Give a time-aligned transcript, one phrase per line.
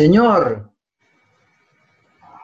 [0.00, 0.70] Señor.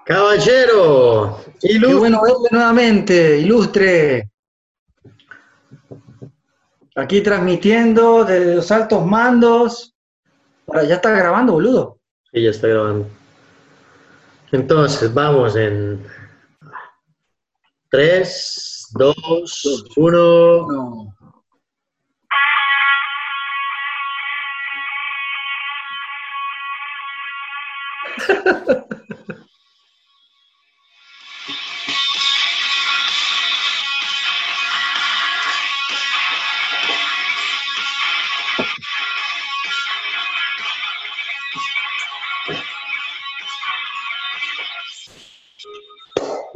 [0.04, 1.40] Caballero.
[1.62, 1.88] Ilustre.
[1.88, 4.30] Qué bueno verle nuevamente, ilustre.
[6.96, 9.96] Aquí transmitiendo desde los altos mandos.
[10.66, 11.98] Ahora ya está grabando, boludo.
[12.30, 13.08] Sí, ya está grabando.
[14.52, 16.06] Entonces, vamos en
[17.88, 21.15] 3, 2, 1.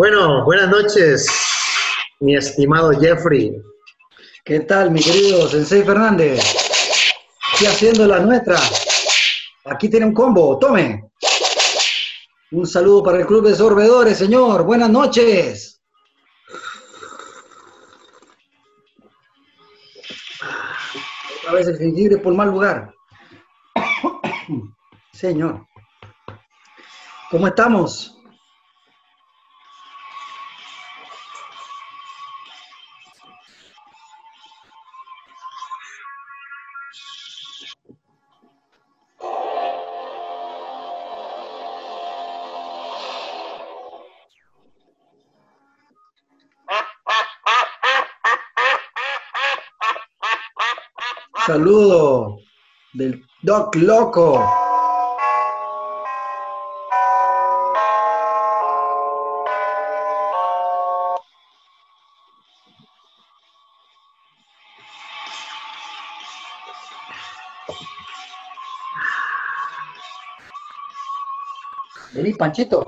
[0.00, 1.26] Bueno, buenas noches,
[2.20, 3.52] mi estimado Jeffrey.
[4.42, 6.42] ¿Qué tal, mi querido Sensei Fernández?
[7.58, 8.58] ¿Qué haciendo la nuestra?
[9.66, 11.09] Aquí tiene un combo, tome.
[12.52, 14.64] Un saludo para el Club de Sorbedores, señor.
[14.64, 15.80] Buenas noches.
[21.38, 22.92] Otra vez el jengibre por mal lugar.
[25.12, 25.64] Señor.
[27.30, 28.19] ¿Cómo estamos?
[51.50, 52.38] Saludo
[52.92, 54.40] del Doc Loco.
[72.12, 72.78] Vení, Panchito.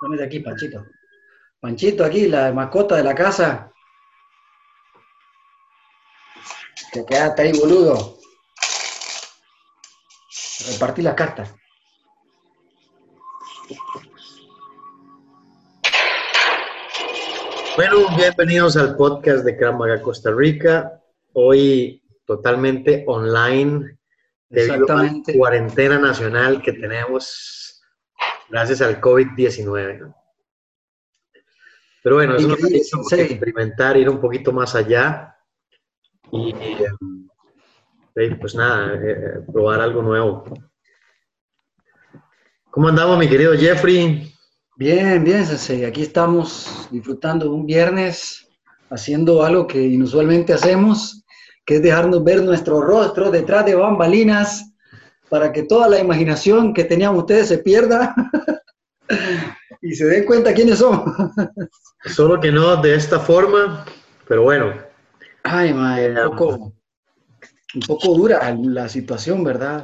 [0.00, 0.86] Dame de aquí, Panchito.
[1.58, 3.72] Panchito, aquí, la mascota de la casa.
[6.92, 8.18] Te quedaste ahí, boludo.
[10.72, 11.54] Repartí las cartas.
[17.76, 21.00] Bueno, bienvenidos al podcast de Cramaga Costa Rica.
[21.32, 23.96] Hoy totalmente online
[24.48, 27.80] debido a la cuarentena nacional que tenemos
[28.48, 30.12] gracias al COVID-19.
[32.02, 32.56] Pero bueno, es una
[33.16, 35.29] experimentar, ir un poquito más allá
[36.32, 36.54] y
[38.16, 40.44] eh, pues nada, eh, probar algo nuevo.
[42.70, 44.32] ¿Cómo andamos, mi querido Jeffrey?
[44.76, 45.84] Bien, bien, Sensei.
[45.84, 48.48] Aquí estamos disfrutando un viernes,
[48.90, 51.24] haciendo algo que inusualmente hacemos,
[51.64, 54.72] que es dejarnos ver nuestro rostro detrás de bambalinas
[55.28, 58.14] para que toda la imaginación que tenían ustedes se pierda
[59.80, 61.14] y se den cuenta quiénes somos.
[62.04, 63.84] Solo que no de esta forma,
[64.26, 64.89] pero bueno,
[65.42, 66.72] Ay, madre, un poco,
[67.74, 69.82] un poco dura la situación, ¿verdad?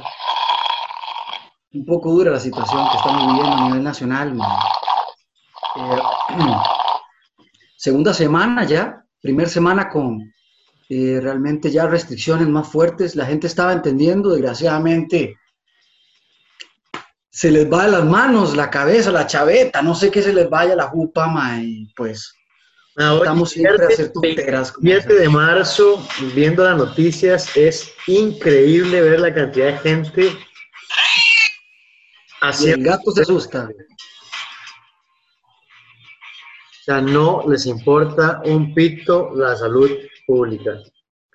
[1.73, 4.37] Un poco dura la situación que estamos viviendo a nivel nacional.
[5.75, 5.99] Eh,
[7.77, 10.31] segunda semana ya, primera semana con
[10.89, 13.15] eh, realmente ya restricciones más fuertes.
[13.15, 15.37] La gente estaba entendiendo, desgraciadamente,
[17.29, 20.49] se les va de las manos, la cabeza, la chaveta, no sé qué se les
[20.49, 22.36] vaya la jupa, ma, y pues
[22.97, 24.73] Estamos siempre a hacer tonteras.
[24.81, 26.03] 7 de marzo,
[26.33, 30.31] viendo las noticias, es increíble ver la cantidad de gente
[32.41, 32.77] haciendo...
[32.77, 33.69] El gato se asusta.
[36.79, 39.91] O sea, no les importa un pito la salud
[40.25, 40.81] pública.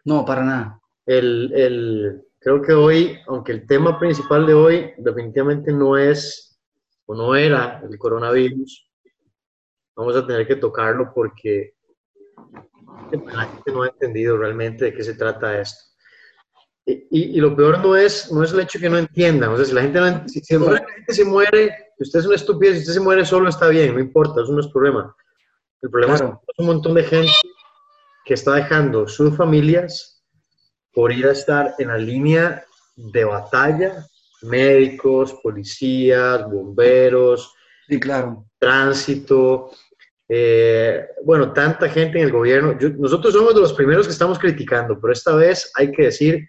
[0.04, 0.80] No, para nada.
[1.06, 6.58] El, el, creo que hoy, aunque el tema principal de hoy definitivamente no es
[7.06, 8.91] o no era el coronavirus,
[9.96, 11.74] vamos a tener que tocarlo porque
[13.34, 15.92] la gente no ha entendido realmente de qué se trata esto.
[16.84, 19.50] Y, y, lo peor no es, no es el hecho que no entiendan.
[19.50, 22.34] O sea, si la gente, no, si, la gente se muere, si usted es una
[22.34, 25.14] estupidez, si usted se muere solo está bien, no importa, eso no es problema.
[25.80, 26.28] El problema es que
[26.58, 27.30] un montón de gente
[28.24, 30.24] que está dejando sus familias
[30.92, 32.64] por ir a estar en la línea
[32.96, 34.06] de batalla,
[34.42, 37.54] médicos, policías, bomberos,
[37.88, 38.44] sí, claro.
[38.58, 39.70] tránsito,
[40.28, 42.74] eh, bueno, tanta gente en el gobierno.
[42.98, 46.48] nosotros somos de los primeros que estamos criticando, pero esta vez hay que decir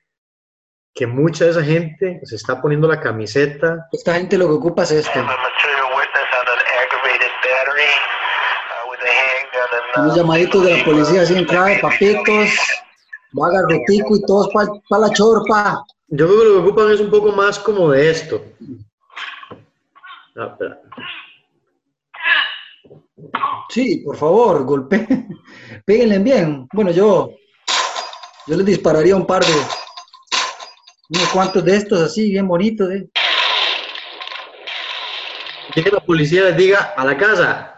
[0.94, 3.88] que mucha de esa gente se está poniendo la camiseta.
[3.92, 5.20] Esta gente lo que ocupa es esto.
[9.96, 12.50] Un llamadito de la policía así en clave, papitos,
[13.32, 15.84] vaga rotico y todos para pa la chorpa.
[16.08, 18.44] Yo creo que lo que ocupan es un poco más como de esto.
[20.36, 20.80] Ah, espera.
[23.74, 25.08] Sí, por favor, golpe.
[25.86, 26.68] Péguenle bien.
[26.72, 27.31] Bueno, yo,
[28.46, 29.52] yo les dispararía un par de,
[31.10, 32.92] unos cuantos de estos así, bien bonitos.
[32.92, 33.10] ¿eh?
[35.74, 37.75] Que la policía les diga a la casa.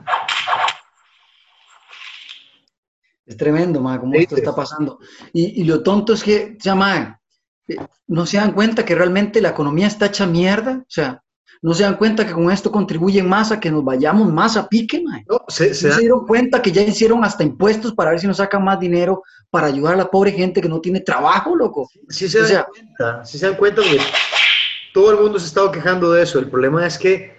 [3.25, 4.99] Es tremendo, ma, cómo esto está pasando.
[5.31, 7.21] Y, y lo tonto es que, ya, ma,
[7.69, 7.77] eh,
[8.07, 10.79] no se dan cuenta que realmente la economía está hecha mierda.
[10.79, 11.23] O sea,
[11.65, 14.69] no se dan cuenta que con esto contribuyen más a que nos vayamos más a
[14.69, 15.19] pique, ma.
[15.27, 18.27] No, se, se No se dieron cuenta que ya hicieron hasta impuestos para ver si
[18.27, 21.89] nos sacan más dinero para ayudar a la pobre gente que no tiene trabajo, loco.
[22.07, 23.97] sí se o dan cuenta, sí se dan cuenta que
[24.93, 26.37] todo el mundo se ha estado quejando de eso.
[26.37, 27.35] El problema es que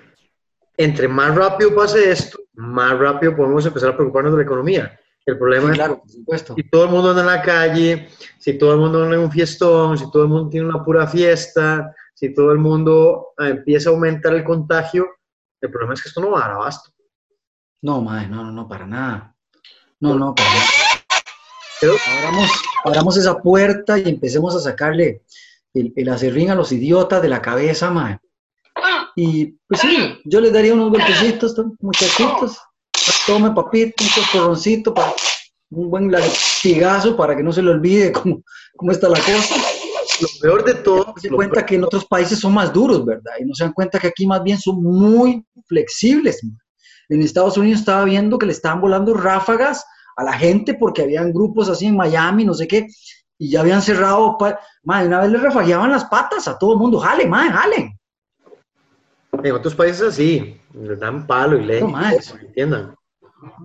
[0.77, 4.99] entre más rápido pase esto, más rápido podemos empezar a preocuparnos de la economía.
[5.25, 6.55] El problema Sí, es claro, por supuesto.
[6.57, 8.09] si todo el mundo anda en la calle,
[8.41, 11.07] si todo el mundo anda en un fiestón, si todo el mundo tiene una pura
[11.07, 15.07] fiesta, si todo el mundo eh, empieza a aumentar el contagio,
[15.61, 16.91] el problema es que esto no va a dar abasto.
[17.83, 19.37] No, madre, no, no, no, para nada.
[20.01, 20.65] No, no, para nada.
[22.17, 22.51] Abramos,
[22.85, 25.23] abramos esa puerta y empecemos a sacarle
[25.75, 28.19] el, el acerrín a los idiotas de la cabeza, madre.
[29.15, 32.59] Y pues sí, yo les daría unos golpecitos, to- muchachitos.
[33.27, 35.13] Tome papito, un coscorroncito, para
[35.71, 38.43] un buen latigazo para que no se le olvide cómo,
[38.77, 39.55] cómo está la cosa.
[40.21, 43.33] Lo peor de todo, Se cuenta que en otros países son más duros, ¿verdad?
[43.41, 46.43] Y no se dan cuenta que aquí más bien son muy flexibles.
[46.45, 46.59] man.
[47.09, 49.85] En Estados Unidos estaba viendo que le estaban volando ráfagas
[50.17, 52.87] a la gente porque habían grupos así en Miami, no sé qué,
[53.39, 54.37] y ya habían cerrado.
[54.39, 56.99] pa- Man, una vez le rafagueaban las patas a todo el mundo.
[56.99, 57.99] Jale, man, jale.
[59.43, 62.95] En otros países así, les dan palo y leña, No entiendan.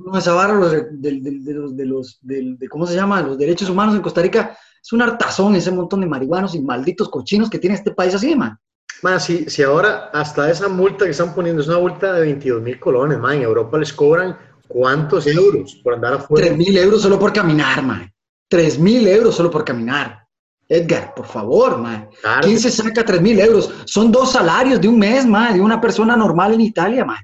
[0.05, 3.21] No, esa barra de, de- de- de los, de los de- ¿cómo se llama?
[3.21, 7.09] Los derechos humanos en Costa Rica es un hartazón ese montón de marihuanos y malditos
[7.09, 8.57] cochinos que tiene este país así, man.
[9.03, 12.61] Más, si, si ahora hasta esa multa que están poniendo es una multa de 22
[12.61, 14.37] mil colones, man, en Europa les cobran
[14.67, 16.47] cuántos euros por andar afuera.
[16.47, 18.11] 3 mil euros solo por caminar, man.
[18.47, 20.27] 3 mil euros solo por caminar.
[20.67, 22.09] Edgar, por favor, man.
[22.21, 22.41] Claro.
[22.47, 23.71] ¿Quién se saca 3 mil euros?
[23.85, 27.23] Son dos salarios de un mes, man, de una persona normal en Italia, man.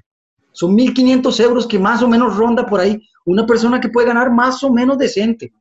[0.52, 4.30] Son 1.500 euros que más o menos ronda por ahí una persona que puede ganar
[4.32, 5.52] más o menos decente.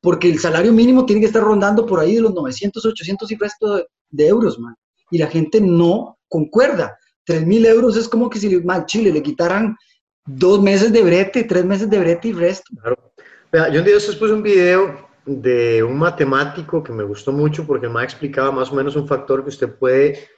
[0.00, 3.36] Porque el salario mínimo tiene que estar rondando por ahí de los 900, 800 y
[3.36, 4.74] resto de, de euros, man.
[5.10, 6.96] Y la gente no concuerda.
[7.24, 9.76] 3 mil euros es como que si man, Chile le quitaran
[10.24, 12.70] dos meses de brete, tres meses de brete y resto.
[12.80, 13.12] Claro.
[13.50, 17.66] Vea, yo un día después puse un video de un matemático que me gustó mucho
[17.66, 20.28] porque MA explicaba más o menos un factor que usted puede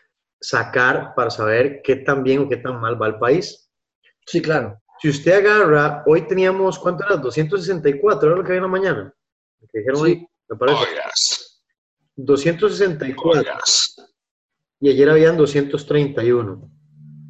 [0.41, 3.71] sacar para saber qué tan bien o qué tan mal va el país.
[4.27, 4.79] Sí, claro.
[5.01, 7.17] Si usted agarra, hoy teníamos, ¿cuánto era?
[7.17, 9.15] 264, era lo que había en la mañana.
[9.65, 10.03] Lo que dijeron Sí.
[10.05, 10.79] hoy, me parece.
[10.79, 11.63] Oh, yes.
[12.17, 13.97] 264 Oh, yes.
[14.81, 16.71] y ayer habían 231.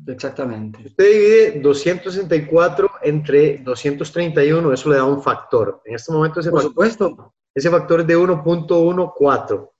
[0.07, 0.79] Exactamente.
[0.87, 5.81] Usted divide 264 entre 231, eso le da un factor.
[5.87, 7.35] En este momento ese Por factor supuesto.
[7.55, 9.71] Ese factor es de 1.14.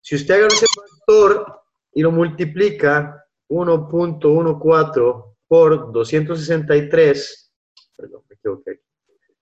[0.00, 1.60] Si usted agarra ese factor
[1.92, 7.52] y lo multiplica 1.14 por 263,
[7.96, 8.80] perdón, me equivoqué, aquí,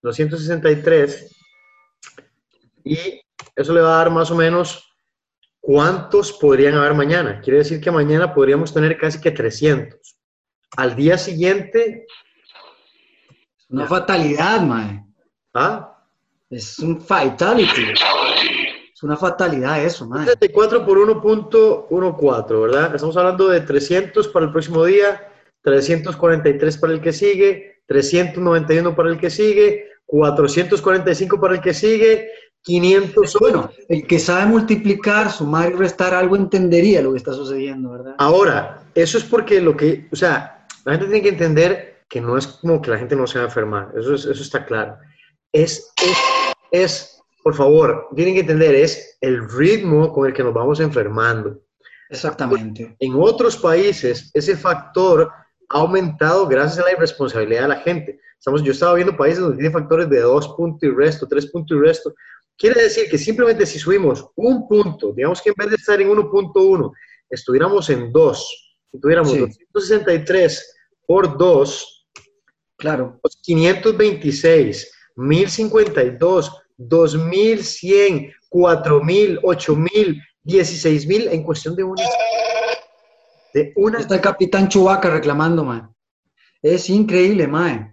[0.03, 1.37] 263,
[2.85, 3.21] y
[3.56, 4.91] eso le va a dar más o menos
[5.61, 7.41] cuántos podrían haber mañana.
[7.41, 9.99] Quiere decir que mañana podríamos tener casi que 300.
[10.77, 12.06] Al día siguiente,
[13.69, 15.05] Una fatalidad, mae.
[15.55, 16.05] ¿ah?
[16.49, 17.93] Es un fatality.
[18.93, 20.27] Es una fatalidad eso, mae.
[20.27, 22.94] 34 por 1.14, ¿verdad?
[22.94, 25.32] Estamos hablando de 300 para el próximo día,
[25.63, 32.31] 343 para el que sigue, 391 para el que sigue, 445 para el que sigue,
[32.62, 33.36] 500.
[33.40, 38.14] Bueno, el que sabe multiplicar, sumar y restar algo entendería lo que está sucediendo, ¿verdad?
[38.19, 42.36] Ahora, eso es porque lo que, o sea, la gente tiene que entender que no
[42.36, 44.96] es como que la gente no se va a enfermar, eso, es- eso está claro.
[45.52, 46.19] Es, es,
[46.70, 51.60] es, por favor, tienen que entender, es el ritmo con el que nos vamos enfermando.
[52.08, 52.96] Exactamente.
[52.98, 55.31] En otros países, ese factor
[55.69, 58.20] ha aumentado gracias a la irresponsabilidad de la gente.
[58.36, 61.76] Estamos, yo estaba viendo países donde tiene factores de 2 puntos y resto, 3 puntos
[61.76, 62.14] y resto.
[62.60, 66.10] Quiere decir que simplemente si subimos un punto, digamos que en vez de estar en
[66.10, 66.93] 1.1,
[67.31, 69.38] estuviéramos en 2, si tuviéramos Sí.
[69.72, 70.76] 263
[71.06, 71.96] por 2,
[72.76, 73.19] Claro.
[73.43, 82.02] 526, 1052, 2100, 4000, 8000, 16000 en cuestión de una.
[83.55, 84.00] De una.
[84.00, 85.82] Está el capitán Chubaca reclamando, mae.
[86.62, 87.90] Es increíble, mae.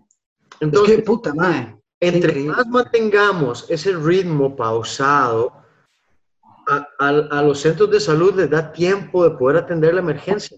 [0.60, 1.77] Entonces, es que puta, mae.
[2.00, 5.54] Entre más mantengamos ese ritmo pausado,
[7.00, 10.58] a, los centros de salud les da tiempo de poder atender la emergencia.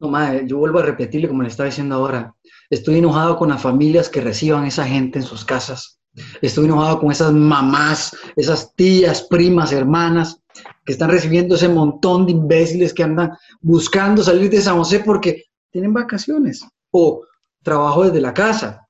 [0.00, 2.34] No, madre, yo vuelvo a repetirle como le estaba diciendo ahora.
[2.68, 6.00] Estoy enojado con las familias que reciban a esa gente en sus casas.
[6.40, 10.40] Estoy enojado con esas mamás, esas tías, primas, hermanas
[10.84, 15.44] que están recibiendo ese montón de imbéciles que andan buscando salir de San José porque
[15.70, 17.22] tienen vacaciones o
[17.62, 18.88] trabajo desde la casa.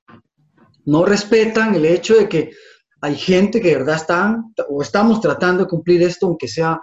[0.85, 2.51] No respetan el hecho de que
[3.01, 6.79] hay gente que de verdad están o estamos tratando de cumplir esto, aunque sea,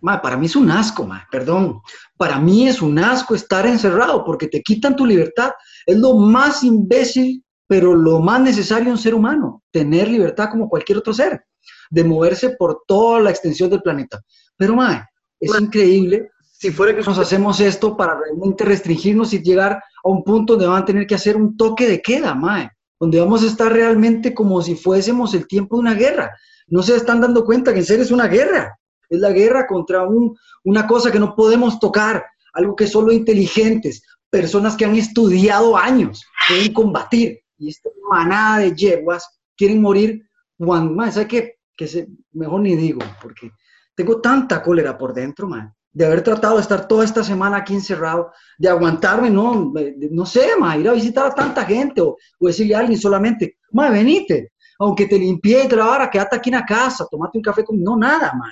[0.00, 1.80] para mí es un asco, perdón,
[2.16, 5.50] para mí es un asco estar encerrado porque te quitan tu libertad.
[5.86, 10.68] Es lo más imbécil, pero lo más necesario en un ser humano, tener libertad como
[10.68, 11.44] cualquier otro ser,
[11.90, 14.20] de moverse por toda la extensión del planeta.
[14.56, 15.04] Pero, mae,
[15.40, 20.22] es increíble si fuera que nos hacemos esto para realmente restringirnos y llegar a un
[20.22, 22.70] punto donde van a tener que hacer un toque de queda, mae
[23.02, 26.38] donde vamos a estar realmente como si fuésemos el tiempo de una guerra.
[26.68, 28.78] No se están dando cuenta que en serio es una guerra.
[29.10, 34.04] Es la guerra contra un, una cosa que no podemos tocar, algo que solo inteligentes,
[34.30, 37.40] personas que han estudiado años pueden combatir.
[37.58, 40.22] Y esta manada de yeguas quieren morir
[40.56, 41.54] cuando, más, ¿sabes qué?
[41.76, 43.50] Que se, mejor ni digo, porque
[43.96, 47.74] tengo tanta cólera por dentro, man de haber tratado de estar toda esta semana aquí
[47.74, 49.72] encerrado, de aguantarme, no,
[50.10, 53.90] no sé, ma, ir a visitar a tanta gente o, decirle a alguien solamente, ma,
[53.90, 57.82] venite, aunque te limpié y la quédate aquí en la casa, tomate un café, con...
[57.82, 58.50] no, nada, ma,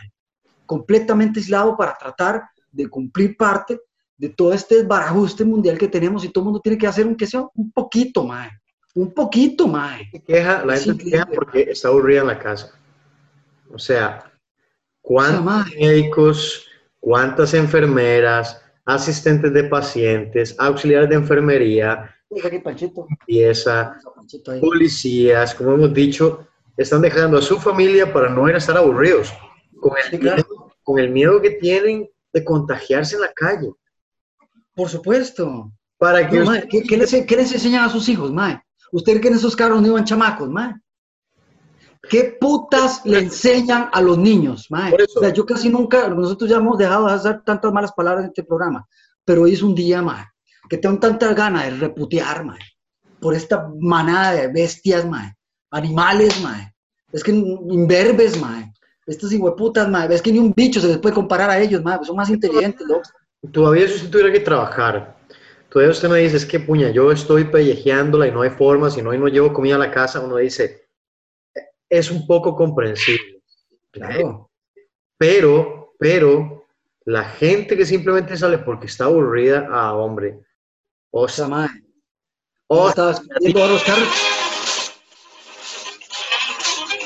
[0.66, 3.80] completamente aislado para tratar de cumplir parte
[4.16, 7.16] de todo este barajuste mundial que tenemos y todo el mundo tiene que hacer un
[7.16, 8.50] que sea un poquito, ma,
[8.94, 9.98] un poquito, ma.
[10.26, 12.78] Queja, la gente queja porque está aburrida en la casa.
[13.72, 14.30] O sea,
[15.00, 16.69] ¿cuántos médicos
[17.00, 23.98] cuántas enfermeras, asistentes de pacientes, auxiliares de enfermería, limpieza,
[24.60, 29.32] policías, como hemos dicho, están dejando a su familia para no ir a estar aburridos,
[29.80, 33.70] con el, miedo, con el miedo que tienen de contagiarse en la calle.
[34.74, 35.72] Por supuesto.
[35.98, 36.42] Para que
[36.86, 38.62] ¿qué, les, enseñan a sus hijos, mae?
[38.92, 40.74] Ustedes que en esos carros no iban chamacos, mae.
[42.10, 44.66] ¿Qué putas le enseñan a los niños?
[44.68, 48.30] O sea, yo casi nunca, nosotros ya hemos dejado de hacer tantas malas palabras en
[48.30, 48.84] este programa,
[49.24, 50.24] pero hoy es un día, mae,
[50.68, 52.58] que tengo tantas ganas de reputear, mae,
[53.20, 55.36] por esta manada de bestias, mae,
[55.70, 56.74] animales, mae.
[57.12, 58.72] Es que imberbes, mae.
[59.06, 60.12] Estos hijueputas, mae.
[60.12, 62.00] Es que ni un bicho se les puede comparar a ellos, mae.
[62.02, 62.88] Son más inteligentes.
[63.52, 65.16] Todavía si usted tuviera que trabajar,
[65.68, 69.00] todavía usted me dice, es que puña, yo estoy pellejeándola y no hay forma, si
[69.00, 70.79] no, y no llevo comida a la casa, uno dice,
[71.90, 73.42] es un poco comprensible.
[73.90, 74.50] Claro.
[75.18, 76.66] Pero, pero,
[77.04, 80.40] la gente que simplemente sale porque está aburrida, ah, hombre.
[81.10, 81.68] O sea.
[82.68, 84.08] O estabas viendo los carros.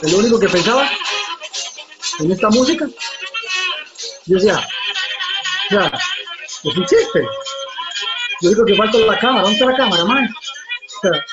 [0.03, 0.88] Lo único que pensaba
[2.21, 2.87] en esta música.
[4.26, 4.62] Yo decía,
[5.71, 5.93] sea,
[6.64, 7.26] es un chiste.
[8.41, 10.29] Yo digo que falta la cámara, ¿dónde está la cámara, madre?
[10.29, 11.25] O sea,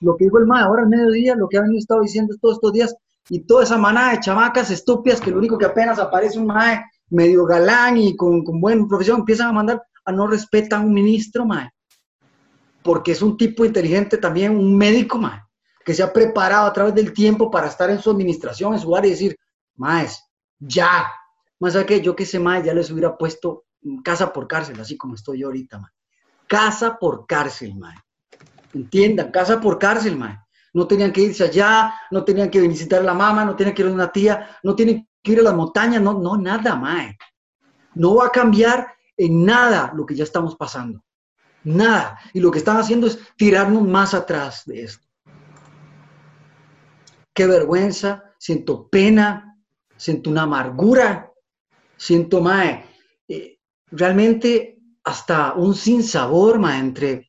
[0.00, 2.72] lo que dijo el MAE ahora al mediodía, lo que han estado diciendo todos estos
[2.72, 2.94] días,
[3.30, 6.82] y toda esa manada de chamacas estúpidas que lo único que apenas aparece un MAE
[7.10, 10.92] medio galán y con, con buena profesión, empiezan a mandar a no respetar a un
[10.92, 11.70] ministro, MAE.
[12.82, 15.42] Porque es un tipo inteligente también, un médico, MAE,
[15.84, 18.94] que se ha preparado a través del tiempo para estar en su administración, en su
[18.96, 19.36] área y decir,
[19.76, 20.22] MAES,
[20.58, 21.06] ya.
[21.60, 23.64] Más allá que yo que sé, MAE, ya les hubiera puesto
[24.02, 25.90] casa por cárcel, así como estoy yo ahorita, MAE.
[26.46, 27.96] Casa por cárcel, MAE.
[28.78, 30.38] Entiendan, casa por cárcel, mae.
[30.72, 33.82] No tenían que irse allá, no tenían que visitar a la mamá, no tenían que
[33.82, 37.18] ir a una tía, no tienen que ir a las montañas, no, no, nada, mae.
[37.94, 41.02] No va a cambiar en nada lo que ya estamos pasando.
[41.64, 42.20] Nada.
[42.32, 45.08] Y lo que están haciendo es tirarnos más atrás de esto.
[47.34, 49.56] Qué vergüenza, siento pena,
[49.96, 51.32] siento una amargura,
[51.96, 52.84] siento, mae,
[53.26, 53.58] eh,
[53.90, 57.27] realmente hasta un sinsabor, mae, entre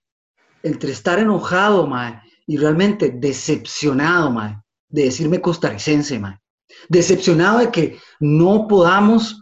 [0.64, 4.58] entre estar enojado, mae, y realmente decepcionado, mae,
[4.90, 6.40] de decirme costarricense, mae.
[6.88, 9.42] Decepcionado de que no podamos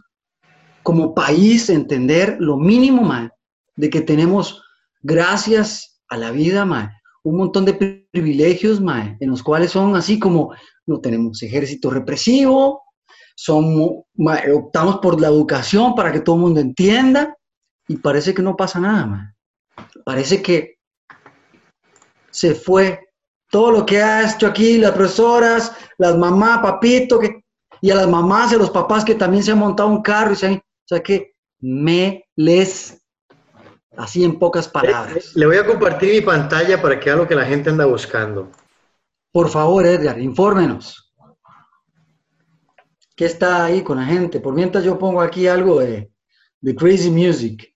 [0.82, 3.30] como país entender lo mínimo, mae,
[3.76, 4.62] de que tenemos,
[5.02, 6.90] gracias a la vida, mae,
[7.22, 10.54] un montón de privilegios, mae, en los cuales son así como
[10.86, 12.82] no tenemos ejército represivo,
[13.36, 14.04] somos,
[14.52, 17.36] optamos por la educación para que todo el mundo entienda
[17.86, 19.26] y parece que no pasa nada, mae.
[20.04, 20.77] Parece que
[22.30, 23.08] se fue.
[23.50, 27.44] Todo lo que ha hecho aquí, las profesoras, las mamás, papito, que,
[27.80, 30.32] y a las mamás y a los papás que también se han montado un carro
[30.32, 33.02] y se han, o sea que me les,
[33.96, 35.34] así en pocas palabras.
[35.34, 38.50] Le voy a compartir mi pantalla para que vea lo que la gente anda buscando.
[39.32, 41.14] Por favor, Edgar, infórmenos.
[43.16, 44.40] ¿Qué está ahí con la gente?
[44.40, 46.12] Por mientras yo pongo aquí algo de,
[46.60, 47.74] de Crazy Music.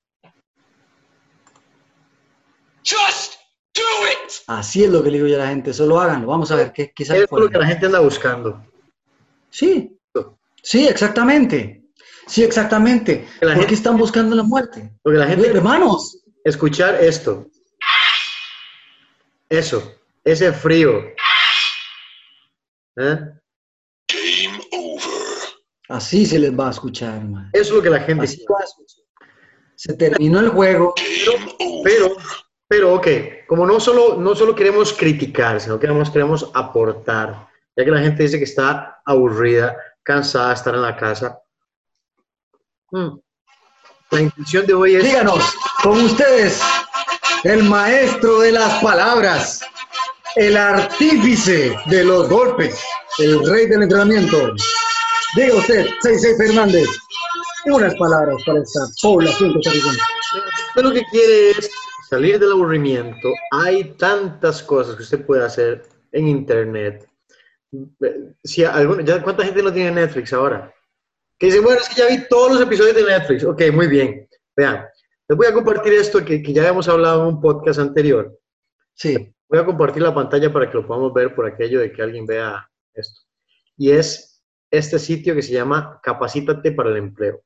[4.58, 6.26] Así es lo que le digo yo a la gente, solo háganlo.
[6.28, 8.64] Vamos a ver qué, qué sale Es lo que la gente anda buscando.
[9.50, 9.96] Sí,
[10.62, 11.82] sí, exactamente.
[12.26, 13.26] Sí, exactamente.
[13.40, 14.92] Que la ¿Por gente- qué están buscando la muerte?
[15.04, 17.46] Lo que la gente Hermanos, escuchar esto.
[19.48, 19.94] Eso,
[20.24, 20.98] ese frío.
[22.96, 23.18] ¿Eh?
[24.08, 25.02] Game over.
[25.88, 27.50] así se les va a escuchar, man.
[27.52, 29.04] Eso es lo que la gente Así va a escuchar.
[29.76, 30.94] Se terminó el juego.
[31.26, 31.82] Game over.
[31.84, 32.16] Pero,
[32.72, 33.06] pero, ok,
[33.46, 38.00] como no solo, no solo queremos criticar, sino que además queremos aportar, ya que la
[38.00, 41.38] gente dice que está aburrida, cansada de estar en la casa.
[42.90, 43.18] Hmm.
[44.10, 45.04] La intención de hoy es...
[45.04, 46.62] Díganos, con ustedes,
[47.44, 49.60] el maestro de las palabras,
[50.36, 52.82] el artífice de los golpes,
[53.18, 54.54] el rey del entrenamiento.
[55.36, 56.88] Diga usted, Seisei Fernández,
[57.66, 60.00] unas palabras para esta población costarricense.
[60.68, 61.70] Usted lo que quiere es
[62.12, 63.32] salir del aburrimiento.
[63.52, 67.08] Hay tantas cosas que usted puede hacer en internet.
[68.44, 68.74] Si ya,
[69.22, 70.74] ¿Cuánta gente no tiene Netflix ahora?
[71.38, 73.44] Que dice, bueno, es que ya vi todos los episodios de Netflix.
[73.44, 74.28] Ok, muy bien.
[74.54, 74.84] Vean,
[75.26, 78.38] les voy a compartir esto que, que ya habíamos hablado en un podcast anterior.
[78.92, 82.00] Sí, Voy a compartir la pantalla para que lo podamos ver por aquello de que
[82.00, 83.20] alguien vea esto.
[83.76, 87.42] Y es este sitio que se llama Capacítate para el Empleo.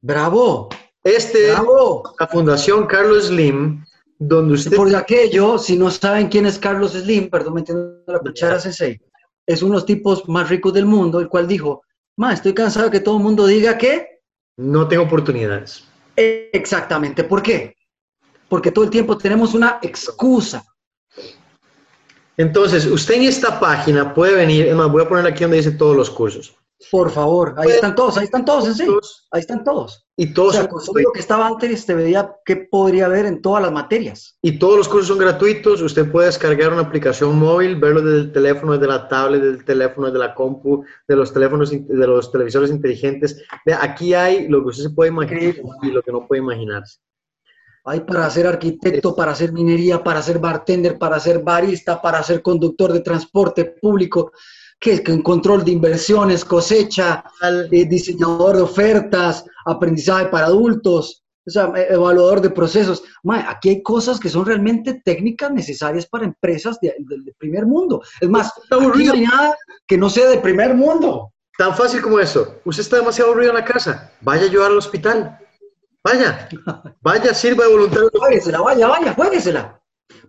[0.00, 0.68] bravo,
[1.04, 1.58] Este es
[2.18, 3.84] la Fundación Carlos Slim,
[4.18, 4.74] donde usted...
[4.74, 8.98] Por aquello, si no saben quién es Carlos Slim, perdón, metiendo la cuchara Sensei,
[9.46, 11.82] es uno de los tipos más ricos del mundo, el cual dijo,
[12.16, 14.20] ma, estoy cansado de que todo el mundo diga que
[14.56, 15.84] No tengo oportunidades.
[16.16, 17.24] Exactamente.
[17.24, 17.76] ¿Por qué?
[18.48, 20.64] Porque todo el tiempo tenemos una excusa.
[22.36, 25.72] Entonces, usted en esta página puede venir, es más, voy a poner aquí donde dice
[25.72, 26.56] todos los cursos.
[26.90, 29.00] Por favor, ahí están todos, ahí están todos, en serio.
[29.30, 30.06] Ahí están todos.
[30.16, 33.26] Y O todos, sea, son con lo que estaba antes, te veía qué podría haber
[33.26, 34.38] en todas las materias.
[34.42, 35.82] y todos los cursos son gratuitos.
[35.82, 40.06] Usted puede descargar una aplicación móvil, verlo desde el teléfono, desde la tablet, del teléfono,
[40.06, 43.42] desde la compu, de los teléfonos, de los televisores inteligentes.
[43.80, 47.00] Aquí hay lo que usted se puede imaginar y lo que no puede imaginarse.
[47.86, 52.40] Hay para ser arquitecto, para hacer minería, para ser bartender, para ser barista, para ser
[52.40, 54.32] conductor de transporte público,
[54.84, 57.24] que es que control de inversiones, cosecha,
[57.72, 63.02] eh, diseñador de ofertas, aprendizaje para adultos, o sea, eh, evaluador de procesos.
[63.48, 68.02] Aquí hay cosas que son realmente técnicas necesarias para empresas de- del de primer mundo.
[68.20, 68.52] Es más,
[68.92, 71.32] aquí no hay nada que no sea de primer mundo.
[71.56, 72.56] Tan fácil como eso.
[72.66, 74.12] Usted está demasiado aburrido en la casa.
[74.20, 75.38] Vaya a ayudar al hospital.
[76.04, 76.46] Vaya.
[77.00, 78.10] Vaya, sirva de voluntario.
[78.12, 79.80] Jueguesela, vaya, vaya, jueguesela.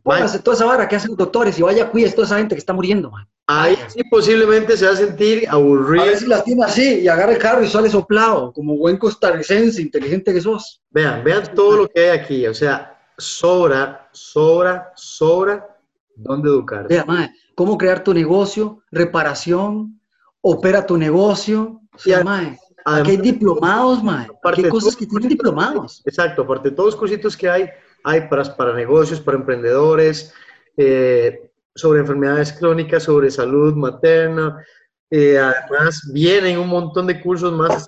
[0.01, 2.55] Póngase toda esa vara que hacen los doctores y vaya, cuide a toda esa gente
[2.55, 3.27] que está muriendo, man.
[3.47, 6.05] Ahí sí posiblemente se va a sentir A aburrido.
[6.05, 9.81] ver si la tiene así y agarra el carro y sale soplado, como buen costarricense,
[9.81, 10.81] inteligente que sos.
[10.89, 12.47] Vean, vean todo lo que hay aquí.
[12.47, 15.77] O sea, sobra, sobra, sobra
[16.15, 16.87] dónde educar.
[16.87, 19.99] Vea, mae, cómo crear tu negocio, reparación,
[20.41, 21.81] opera tu negocio.
[21.93, 24.27] O sea, a- mae, aquí hay diplomados, mae.
[24.43, 26.01] Aquí hay cosas que tienen diplomados.
[26.05, 27.69] Exacto, aparte de todos los cursitos que hay,
[28.03, 30.33] hay para, para negocios, para emprendedores,
[30.77, 31.44] eh,
[31.75, 34.65] sobre enfermedades crónicas, sobre salud materna.
[35.09, 37.85] Eh, además, vienen un montón de cursos más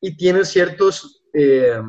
[0.00, 1.80] y tienen ciertos, eh,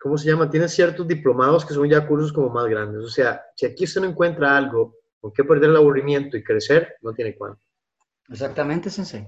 [0.00, 0.48] ¿cómo se llama?
[0.48, 3.04] Tienen ciertos diplomados que son ya cursos como más grandes.
[3.04, 6.96] O sea, si aquí usted no encuentra algo con qué perder el aburrimiento y crecer,
[7.02, 7.60] no tiene cuánto.
[8.28, 9.26] Exactamente, sensei.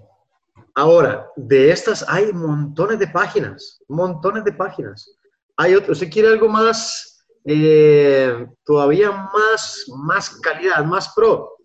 [0.75, 5.17] Ahora, de estas hay montones de páginas, montones de páginas.
[5.57, 7.10] Hay otro, ¿usted quiere algo más,
[7.45, 11.57] eh, todavía más, más calidad, más pro?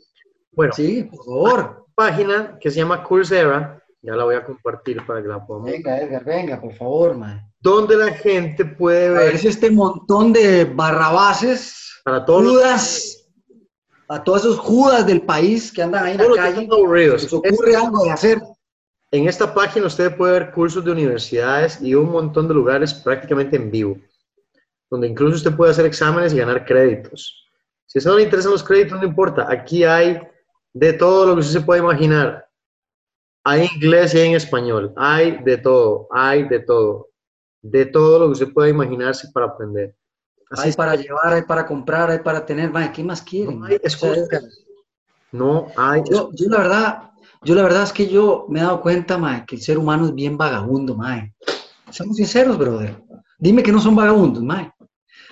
[0.51, 1.85] Bueno, Sí, por favor.
[1.95, 5.99] página que se llama Coursera, ya la voy a compartir para que la podamos Venga,
[5.99, 7.41] Edgar, venga, por favor, mae.
[7.59, 13.27] donde la gente puede ver si este montón de barrabases, para todos los, judas,
[14.07, 17.23] a todos esos judas del país que andan ahí en todos los la calle, aburridos.
[17.23, 18.41] les ocurre algo de hacer.
[19.11, 23.55] En esta página usted puede ver cursos de universidades y un montón de lugares prácticamente
[23.55, 23.97] en vivo,
[24.89, 27.45] donde incluso usted puede hacer exámenes y ganar créditos.
[27.85, 29.47] Si a usted no le interesan los créditos, no importa.
[29.49, 30.19] Aquí hay
[30.73, 32.47] de todo lo que usted se puede imaginar.
[33.43, 34.93] Hay inglés y hay en español.
[34.97, 37.09] Hay de todo, hay de todo.
[37.61, 39.95] De todo lo que usted pueda imaginarse para aprender.
[40.49, 43.59] Así Hay para llevar, hay para comprar, hay para tener, mae, ¿qué más quieren?
[43.59, 44.27] No hay excusas.
[45.31, 46.01] No hay.
[46.09, 47.11] Yo, yo la verdad,
[47.43, 50.05] yo la verdad es que yo me he dado cuenta, mae, que el ser humano
[50.05, 51.33] es bien vagabundo, mae.
[51.89, 53.01] Seamos sinceros, brother.
[53.37, 54.71] Dime que no son vagabundos, mae.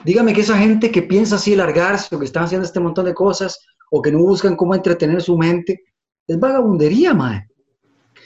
[0.04, 3.14] Dígame que esa gente que piensa así largarse o que están haciendo este montón de
[3.14, 3.60] cosas
[3.92, 5.84] o que no buscan cómo entretener su mente,
[6.28, 7.48] es vagabundería, mae.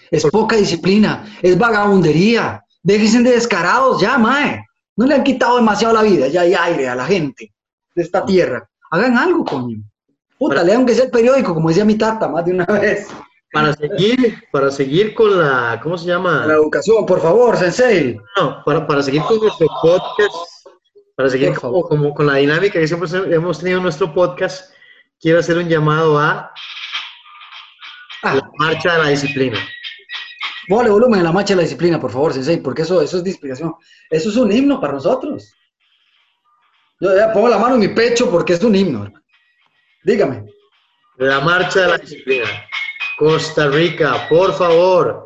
[0.10, 2.64] es poca disciplina, es vagabundería.
[2.82, 4.64] Déjense de descarados ya, mae.
[4.96, 7.54] No le han quitado demasiado la vida, ya hay aire a la gente
[7.94, 8.68] de esta tierra.
[8.92, 9.78] Hagan algo, coño.
[10.38, 13.08] Puta, lean que sea el periódico, como decía mi tata más de una vez.
[13.52, 16.46] Para seguir, para seguir con la, ¿cómo se llama?
[16.46, 18.20] La educación, por favor, sensei.
[18.36, 20.36] No, para, para seguir con nuestro podcast,
[21.18, 24.72] para seguir como, con la dinámica que siempre hemos tenido en nuestro podcast,
[25.20, 26.54] quiero hacer un llamado a
[28.22, 29.58] Ah, la marcha de la disciplina.
[30.68, 33.24] Póngale volumen a la marcha de la disciplina, por favor, sensei, porque eso, eso es
[33.24, 33.74] de inspiración.
[34.12, 35.52] Eso es un himno para nosotros.
[37.00, 39.12] Yo ya pongo la mano en mi pecho porque es un himno.
[40.04, 40.46] Dígame.
[41.18, 42.48] La marcha de la disciplina.
[43.18, 45.26] Costa Rica, por favor,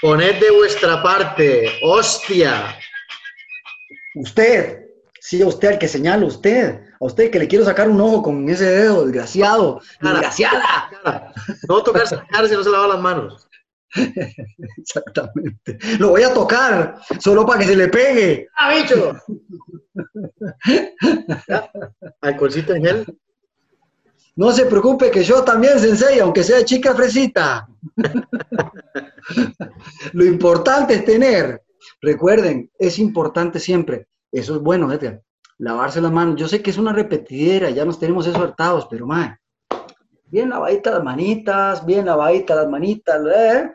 [0.00, 2.78] poned de vuestra parte, hostia.
[4.14, 4.83] Usted,
[5.24, 8.22] sí, a usted al que señalo, usted, a usted que le quiero sacar un ojo
[8.22, 10.12] con ese dedo, desgraciado, Cara.
[10.12, 10.90] desgraciada.
[11.02, 11.32] Cara,
[11.68, 13.48] No tocarse la cara si no se lava las manos.
[14.76, 15.78] Exactamente.
[15.98, 18.48] Lo voy a tocar, solo para que se le pegue.
[18.54, 19.16] ¡Ah, bicho!
[22.20, 23.18] Alcoholcito en gel.
[24.36, 27.66] No se preocupe que yo también, sensei, aunque sea chica fresita.
[30.12, 31.62] Lo importante es tener,
[32.02, 35.22] recuerden, es importante siempre, eso es bueno, Edgar,
[35.58, 36.36] lavarse las manos.
[36.36, 39.36] Yo sé que es una repetidera, ya nos tenemos eso hartados, pero man,
[40.26, 43.70] bien lavaditas las manitas, bien lavaditas las manitas, ¿eh?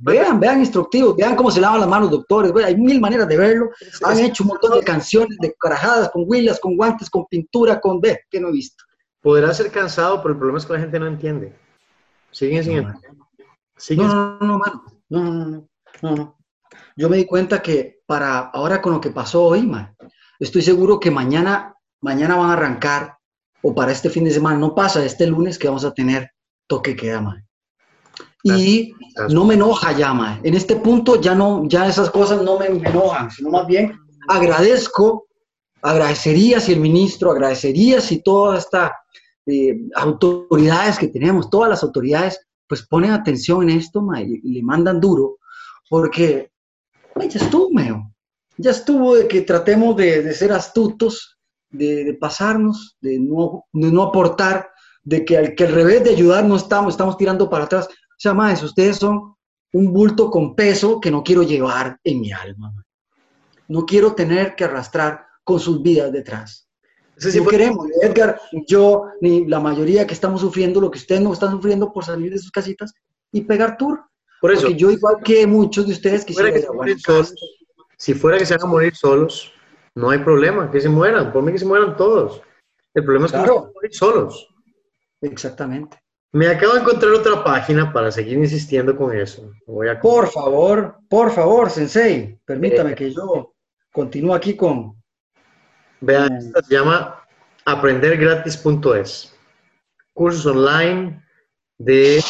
[0.00, 2.52] Vean, vean instructivos, vean cómo se lavan las manos, doctores.
[2.52, 3.70] Bueno, hay mil maneras de verlo.
[4.04, 8.00] Han hecho un montón de canciones, de carajadas, con huilas, con guantes, con pintura, con
[8.00, 8.84] ve, que no he visto.
[9.22, 11.56] Podrá ser cansado, pero el problema es que la gente no entiende.
[12.30, 12.82] Siguen sin
[13.96, 14.58] No, No, no.
[15.08, 15.68] No, no, no,
[16.02, 16.41] no, no.
[16.96, 19.94] Yo me di cuenta que para ahora con lo que pasó hoy, man,
[20.38, 23.16] estoy seguro que mañana, mañana van a arrancar,
[23.62, 26.30] o para este fin de semana, no pasa, este lunes que vamos a tener
[26.66, 27.46] toque queda, man.
[28.42, 28.92] Y
[29.30, 30.40] no me enoja ya, man.
[30.42, 33.96] En este punto ya no, ya esas cosas no me, me enojan, sino más bien
[34.28, 35.26] agradezco,
[35.80, 38.96] agradecería si el ministro, agradecería si toda esta
[39.46, 44.62] eh, autoridades que tenemos, todas las autoridades, pues ponen atención en esto, ma, y le
[44.62, 45.38] mandan duro,
[45.88, 46.51] porque
[47.28, 48.12] ya estuvo, meo.
[48.56, 51.38] ya estuvo de que tratemos de, de ser astutos,
[51.70, 54.70] de, de pasarnos, de no, de no aportar,
[55.02, 57.86] de que al, que al revés de ayudar no estamos, estamos tirando para atrás.
[57.88, 59.34] O sea, más, ustedes son
[59.72, 62.70] un bulto con peso que no quiero llevar en mi alma.
[62.72, 62.84] ma.
[63.68, 66.68] No quiero tener que arrastrar con sus vidas detrás.
[67.16, 70.98] Ese sí No fue- queremos, Edgar, yo, ni la mayoría que estamos sufriendo lo que
[70.98, 72.92] ustedes no están sufriendo por salir de sus casitas
[73.32, 74.04] y pegar tour.
[74.42, 77.34] Por eso, Porque yo, igual que muchos de ustedes, si fuera quisiera que se solos,
[77.96, 79.52] si fuera que se van a morir solos,
[79.94, 82.42] no hay problema, que se mueran, por mí que se mueran todos.
[82.92, 83.54] El problema es que Claro.
[83.54, 84.48] no se van a morir solos.
[85.20, 85.96] Exactamente.
[86.32, 89.52] Me acabo de encontrar otra página para seguir insistiendo con eso.
[89.64, 93.54] Voy a Por favor, por favor, Sensei, permítame que yo
[93.92, 95.00] continúe aquí con...
[96.00, 97.24] Vean, esta se llama
[97.64, 99.38] aprendergratis.es.
[100.12, 101.24] Cursos online
[101.78, 102.20] de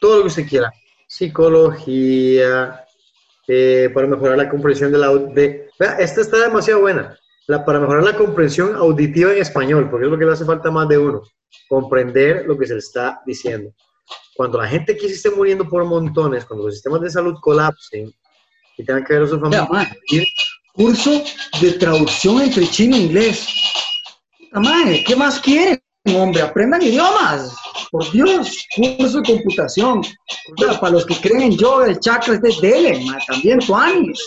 [0.00, 0.72] todo lo que usted quiera.
[1.12, 2.86] Psicología,
[3.46, 5.14] eh, para mejorar la comprensión de la...
[5.14, 7.14] De, vea, esta está demasiado buena.
[7.48, 10.70] La, para mejorar la comprensión auditiva en español, porque es lo que le hace falta
[10.70, 11.20] más de uno.
[11.68, 13.74] Comprender lo que se le está diciendo.
[14.34, 18.10] Cuando la gente aquí se esté muriendo por montones, cuando los sistemas de salud colapsen
[18.78, 19.94] y tengan que ver a sus familias, mae,
[20.72, 21.22] curso
[21.60, 23.46] de traducción entre chino e inglés.
[24.38, 26.42] Puta madre, ¿qué más quieren, hombre?
[26.42, 27.54] Aprendan idiomas.
[27.90, 30.02] Por Dios, curso de computación.
[30.80, 34.18] Para los que creen en yoga, el chakra es de Delen, también Tuanis.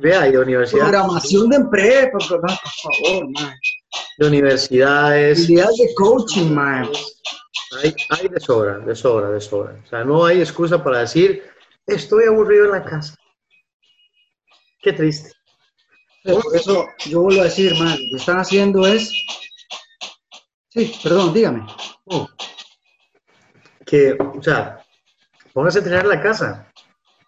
[0.00, 0.82] vea, y de universidad.
[0.82, 3.26] Programación de empresa, por, favor,
[4.18, 5.38] de universidades.
[5.38, 6.88] Habilidades de coaching, mae.
[7.82, 9.76] Hay, hay de sobra, de sobra, de sobra.
[9.84, 11.42] O sea, no hay excusa para decir,
[11.86, 13.14] estoy aburrido en la casa.
[14.82, 15.32] Qué triste.
[16.24, 19.10] Por eso yo vuelvo a decir, man, lo que están haciendo es.
[20.70, 21.66] Sí, perdón, dígame.
[22.04, 22.28] Oh.
[23.84, 24.84] Que, o sea,
[25.52, 26.72] póngase a entrenar en la casa.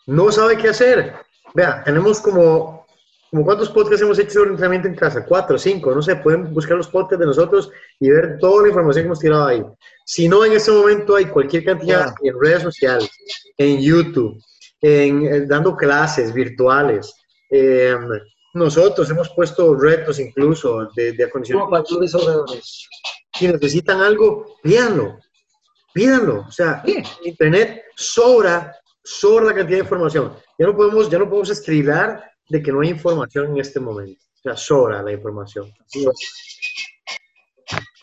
[0.07, 1.15] No sabe qué hacer.
[1.53, 2.87] Vea, tenemos como,
[3.31, 6.77] como cuántos podcasts hemos hecho sobre entrenamiento en casa, cuatro, cinco, no sé, pueden buscar
[6.77, 9.65] los podcasts de nosotros y ver toda la información que hemos tirado ahí.
[10.07, 13.11] Si no, en este momento hay cualquier cantidad en redes sociales,
[13.59, 14.41] en YouTube,
[14.81, 17.13] en, eh, dando clases virtuales.
[17.51, 17.97] Eh,
[18.55, 21.85] nosotros hemos puesto retos incluso de, de acondicionamiento
[23.43, 25.19] Si necesitan algo, pídanlo,
[25.93, 26.45] pídanlo.
[26.47, 27.03] O sea, Sí.
[27.25, 30.37] Internet sobra, sobra la cantidad de información.
[30.57, 31.93] Ya no podemos, ya no podemos escribir
[32.49, 34.25] de que no hay información en este momento.
[34.37, 35.73] O sea, sobra la información.
[35.85, 36.09] Así es.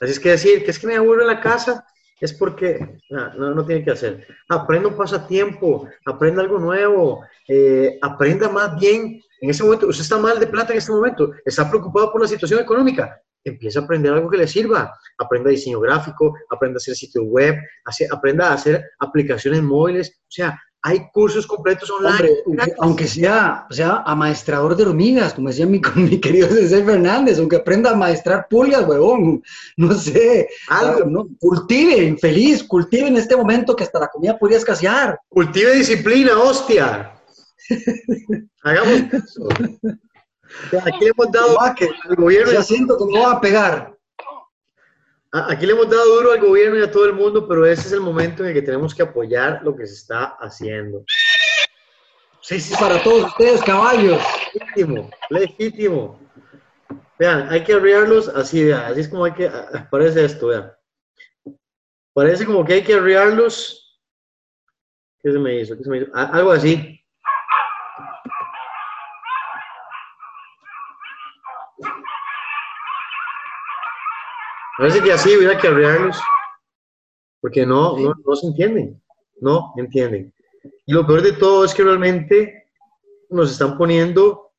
[0.02, 1.86] Así es que decir que es que me aburro en la casa,
[2.19, 4.28] es porque no, no, no tiene que hacer.
[4.49, 9.21] Aprenda un pasatiempo, aprenda algo nuevo, eh, aprenda más bien.
[9.39, 12.28] En ese momento, usted está mal de plata en este momento, está preocupado por la
[12.28, 13.21] situación económica.
[13.50, 14.94] Empieza a aprender algo que le sirva.
[15.18, 20.10] Aprenda diseño gráfico, aprenda a hacer sitio web, hace- aprenda a hacer aplicaciones móviles.
[20.22, 22.14] O sea, hay cursos completos online.
[22.14, 26.86] Hombre, aunque, aunque sea, o sea amaestrador de hormigas, como decía mi, mi querido César
[26.86, 29.44] Fernández, aunque aprenda a amaestrar pulgas, huevón,
[29.76, 31.04] no sé, Algo.
[31.10, 35.20] no, cultive, infeliz, cultive en este momento que hasta la comida podría escasear.
[35.28, 37.12] Cultive disciplina, hostia.
[38.64, 39.48] Hagamos eso.
[40.86, 43.96] Aquí le hemos dado que al gobierno, ya siento que me va a pegar.
[45.32, 47.88] a- aquí le hemos dado duro al gobierno y a todo el mundo, pero ese
[47.88, 51.04] es el momento en el que tenemos que apoyar lo que se está haciendo.
[52.42, 54.22] Sí, sí, Para todos ustedes, caballos.
[54.54, 56.20] legítimo, legítimo.
[57.20, 60.72] Vean, hay que arriarlos así, vean, así es como hay que, ah, parece esto, vean.
[62.14, 64.00] Parece como que hay que arriarlos.
[65.22, 65.78] ¿Qué se me hizo?
[65.78, 66.08] ¿Qué se me hizo?
[66.14, 66.99] Ah, Algo así.
[74.80, 76.18] Parece que así hubiera que arriarlos.
[77.42, 79.02] Porque no, no, no se entienden.
[79.42, 80.34] No entienden.
[80.86, 82.72] Y lo peor de todo es que realmente
[83.30, 84.54] nos están poniendo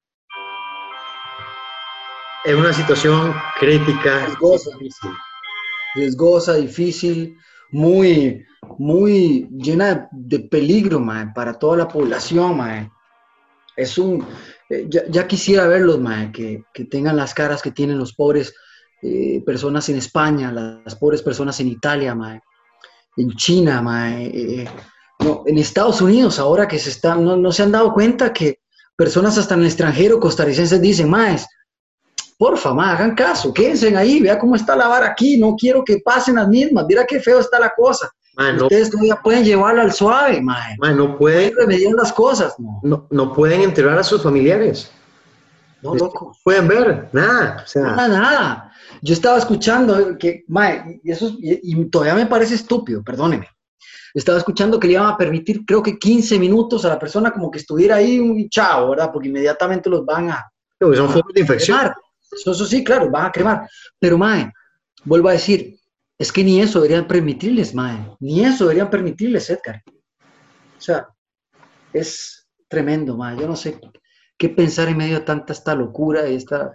[2.44, 4.26] en una situación crítica.
[4.26, 4.70] Riesgosa.
[4.72, 5.10] difícil.
[5.94, 7.38] riesgosa, difícil,
[7.70, 8.44] muy,
[8.78, 12.90] muy llena de peligro, mae, para toda la población, mae.
[13.74, 14.26] Es un,
[14.68, 18.54] eh, ya, ya quisiera verlos, mae, que, que tengan las caras que tienen los pobres
[19.02, 22.40] eh, personas en España, las, pobres personas en Italia, mae,
[23.16, 24.68] en China, mae, eh,
[25.20, 28.60] no, en Estados Unidos, ahora que se están, no, no se han dado cuenta que
[28.96, 31.46] personas hasta en el extranjero costarricenses dicen, maes,
[32.40, 35.98] Porfa, ma, hagan caso, quédense ahí, vea cómo está la vara aquí, no quiero que
[35.98, 38.10] pasen las mismas, mira qué feo está la cosa.
[38.38, 40.56] No, Ustedes todavía pueden llevarla al suave, ma.
[40.78, 42.80] ma, no pueden, remediar las cosas, no.
[42.82, 44.90] no, no pueden enterrar a sus familiares.
[45.82, 46.34] No, loco.
[46.42, 47.62] Pueden ver, nada.
[47.62, 48.69] O sea, Nada, nada.
[49.02, 53.48] Yo estaba escuchando que, ma, y, eso, es- y, y todavía me parece estúpido, perdóneme.
[54.12, 57.50] Estaba escuchando que le iban a permitir, creo que 15 minutos a la persona como
[57.50, 59.10] que estuviera ahí un chao, ¿verdad?
[59.12, 60.44] Porque inmediatamente los van a,
[60.78, 61.78] porque son focos de infección.
[61.78, 61.96] cremar.
[62.32, 63.68] Eso, eso sí, claro, van a cremar.
[63.98, 64.52] Pero, mae,
[65.04, 65.76] vuelvo a decir,
[66.18, 68.16] es que ni eso deberían permitirles, mae.
[68.20, 69.82] Ni eso deberían permitirles, Edgar.
[69.86, 71.06] O sea,
[71.92, 73.38] es tremendo, mae.
[73.38, 73.80] Yo no sé
[74.36, 76.72] qué pensar en medio de tanta esta locura y esta...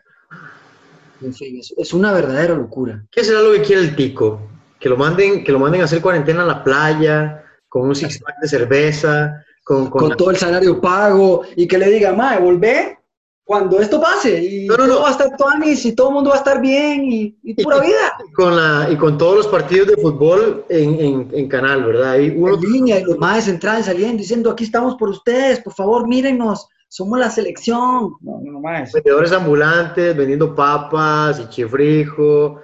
[1.22, 3.04] En fin, es, es una verdadera locura.
[3.12, 4.40] ¿Qué será lo que quiere el tico?
[4.80, 8.20] Que lo manden, que lo manden a hacer cuarentena en la playa, con un six
[8.20, 12.40] pack de cerveza, con, con Con todo el salario pago y que le diga, mae,
[12.40, 13.00] volvé
[13.44, 15.02] cuando esto pase y No, no, no.
[15.02, 17.80] va a estar tuanis y todo el mundo va a estar bien y, y pura
[17.80, 18.18] vida.
[18.36, 22.12] con la- y con todos los partidos de fútbol en, en- en canal, ¿verdad?
[22.14, 25.60] Hay uno, en línea y los maes entraban y salían diciendo, aquí estamos por ustedes,
[25.62, 28.16] por favor, mírennos, somos la selección.
[28.22, 28.94] No, no, maes.
[28.94, 32.62] vendedores ambulantes vendiendo papas y chifrijo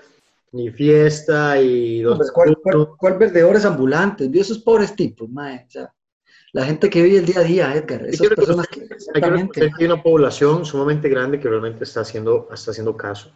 [0.54, 4.32] y fiesta y dos Hombre, ¿Cuál, cuál, cuál vendedores ambulantes?
[4.32, 5.66] Vio esos pobres tipos, mae.
[5.68, 5.94] O sea,
[6.54, 8.04] la gente que vive el día a día, Edgar.
[8.04, 9.60] Hay Esas que personas Exactamente.
[9.60, 13.34] que hay una población sumamente grande que realmente está haciendo, está haciendo caso.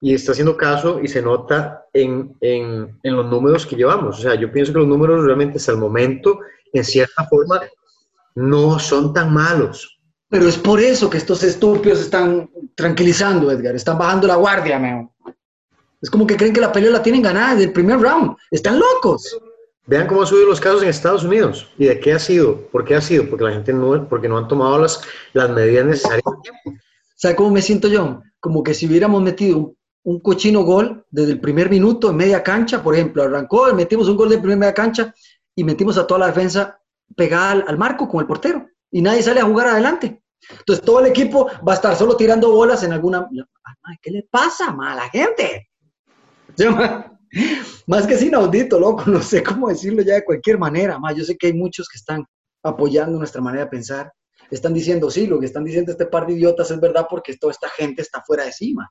[0.00, 4.20] Y está haciendo caso y se nota en, en, en los números que llevamos.
[4.20, 6.38] O sea, yo pienso que los números realmente hasta el momento,
[6.72, 7.60] en cierta forma,
[8.36, 9.95] no son tan malos.
[10.28, 13.76] Pero es por eso que estos estúpidos están tranquilizando, Edgar.
[13.76, 15.12] Están bajando la guardia, meo.
[16.00, 18.36] Es como que creen que la pelea la tienen ganada desde el primer round.
[18.50, 19.38] Están locos.
[19.86, 21.68] Vean cómo han subido los casos en Estados Unidos.
[21.78, 22.60] ¿Y de qué ha sido?
[22.72, 23.30] ¿Por qué ha sido?
[23.30, 25.00] Porque la gente no, porque no han tomado las,
[25.32, 26.24] las medidas necesarias.
[27.14, 28.20] ¿Sabe cómo me siento yo?
[28.40, 32.42] Como que si hubiéramos metido un, un cochino gol desde el primer minuto en media
[32.42, 35.14] cancha, por ejemplo, arrancó, metimos un gol de primer media cancha
[35.54, 36.80] y metimos a toda la defensa
[37.14, 40.22] pegada al, al marco con el portero y nadie sale a jugar adelante.
[40.50, 43.20] Entonces todo el equipo va a estar solo tirando bolas en alguna...
[43.30, 45.68] Mae, ¿Qué le pasa ma, a la gente?
[46.56, 47.18] Yo, ma,
[47.86, 50.98] más que es inaudito, loco, no sé cómo decirlo ya de cualquier manera.
[50.98, 51.12] ma.
[51.12, 52.24] Yo sé que hay muchos que están
[52.62, 54.12] apoyando nuestra manera de pensar,
[54.50, 57.52] están diciendo, sí, lo que están diciendo este par de idiotas es verdad porque toda
[57.52, 58.88] esta gente está fuera de sí, ma.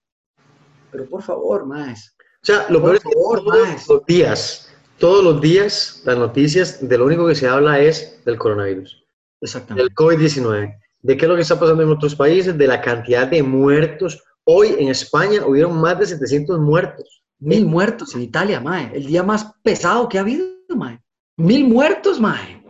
[0.91, 2.15] Pero por favor, más.
[2.19, 3.87] O sea, lo Por peor es que todos maes.
[3.89, 8.37] los días, todos los días, las noticias, de lo único que se habla es del
[8.37, 9.04] coronavirus,
[9.45, 9.83] Exactamente.
[9.83, 13.27] del COVID-19, de qué es lo que está pasando en otros países, de la cantidad
[13.27, 14.21] de muertos.
[14.43, 17.23] Hoy en España hubieron más de 700 muertos.
[17.39, 18.91] Mil muertos en Italia, mae.
[18.93, 20.99] El día más pesado que ha habido, mae.
[21.37, 22.63] Mil muertos, mae.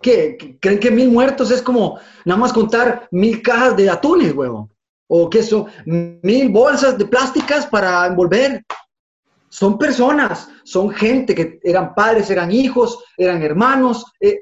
[0.00, 0.36] ¿Qué?
[0.38, 4.70] ¿Qué- ¿Creen que mil muertos es como nada más contar mil cajas de atunes, huevo?
[5.08, 5.66] ¿O qué son?
[5.84, 8.62] Mil bolsas de plásticas para envolver.
[9.48, 14.40] Son personas, son gente que eran padres, eran hijos, eran hermanos, eh,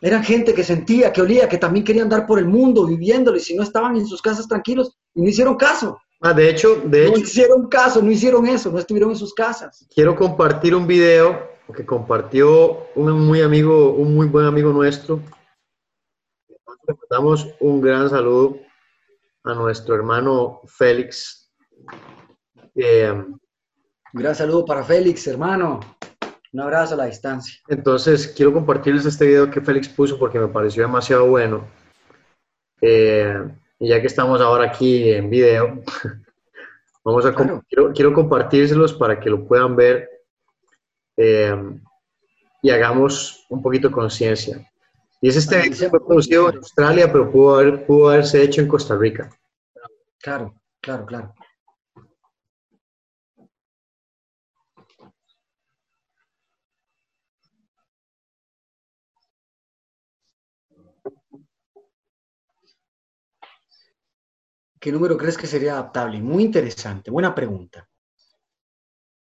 [0.00, 3.40] eran gente que sentía, que olía, que también querían andar por el mundo viviéndolo y
[3.40, 5.98] si no estaban en sus casas tranquilos y no hicieron caso.
[6.20, 9.34] Ah, de hecho, de no hecho, hicieron caso, no hicieron eso, no estuvieron en sus
[9.34, 9.86] casas.
[9.94, 15.20] quiero compartir un video que compartió un muy amigo, un muy buen amigo nuestro.
[16.48, 18.58] Le mandamos un gran saludo
[19.44, 21.50] a nuestro hermano Félix.
[22.74, 23.40] Eh, Un
[24.22, 25.80] gran saludo para Félix, hermano.
[26.52, 27.58] Un abrazo a la distancia.
[27.68, 31.66] entonces, quiero compartirles este video que Félix puso porque me pareció demasiado bueno.
[32.80, 33.42] Eh,
[33.78, 35.82] y ya que estamos ahora aquí en video,
[37.04, 37.62] vamos a Claro.
[37.68, 40.08] quiero, quiero compartírselos para que lo puedan ver
[41.16, 41.54] eh,
[42.62, 44.64] y hagamos un poquito conciencia.
[45.20, 48.60] Y es este video que fue producido en Australia, pero pudo, haber, pudo haberse hecho
[48.60, 49.30] en Costa Rica.
[50.20, 51.34] Claro, claro, claro.
[64.80, 66.20] ¿Qué número crees que sería adaptable?
[66.20, 67.88] Muy interesante, buena pregunta.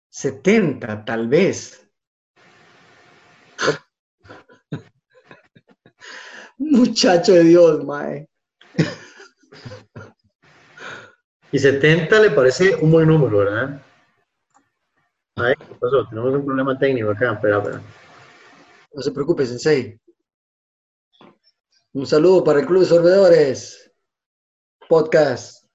[0.10, 1.90] 70, tal vez.
[6.58, 8.30] Muchacho de Dios, mae.
[11.52, 13.82] Y 70 le parece un buen número, ¿verdad?
[15.38, 16.06] Ay, ¿qué pasó?
[16.10, 17.34] Tenemos un problema técnico acá.
[17.34, 17.82] Espera, espera.
[18.94, 20.00] No se preocupe, Sensei.
[21.94, 23.85] Un saludo para el Club de Sorbedores.
[24.88, 25.66] Podcast.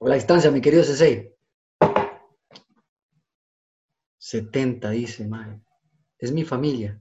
[0.00, 1.34] La distancia, mi querido Sensei.
[4.18, 5.60] 70, dice, madre.
[6.18, 6.98] Es mi familia.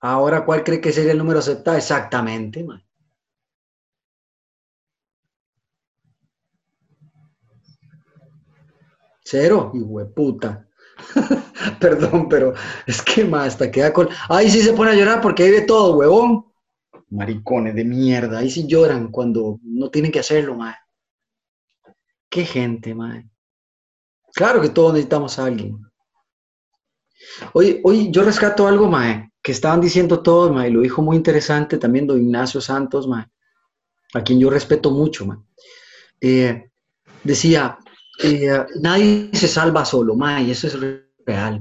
[0.00, 1.76] Ahora, ¿cuál cree que sería el número aceptado?
[1.76, 2.86] Exactamente, madre.
[9.24, 10.68] Cero, y hueputa.
[11.80, 12.54] Perdón, pero
[12.86, 14.08] es que más hasta queda con.
[14.28, 16.46] Ahí sí se pone a llorar porque ahí ve todo, huevón.
[17.10, 18.38] Maricones de mierda.
[18.38, 20.74] Ahí sí lloran cuando no tienen que hacerlo, mae.
[22.30, 23.28] Qué gente, mae.
[24.34, 25.78] Claro que todos necesitamos a alguien.
[27.52, 31.78] Hoy, hoy yo rescato algo, mae, que estaban diciendo todos, mae, lo dijo muy interesante
[31.78, 33.26] también don Ignacio Santos, mae,
[34.14, 35.38] a quien yo respeto mucho, mae.
[36.20, 36.70] Eh,
[37.22, 37.78] decía,
[38.22, 40.76] eh, nadie se salva solo, ma, y eso es
[41.26, 41.60] real.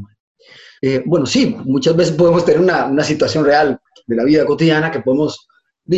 [0.82, 5.02] Eh, bueno, sí, muchas veces podemos tener una, situación real de la vida cotidiana que
[5.02, 5.48] podemos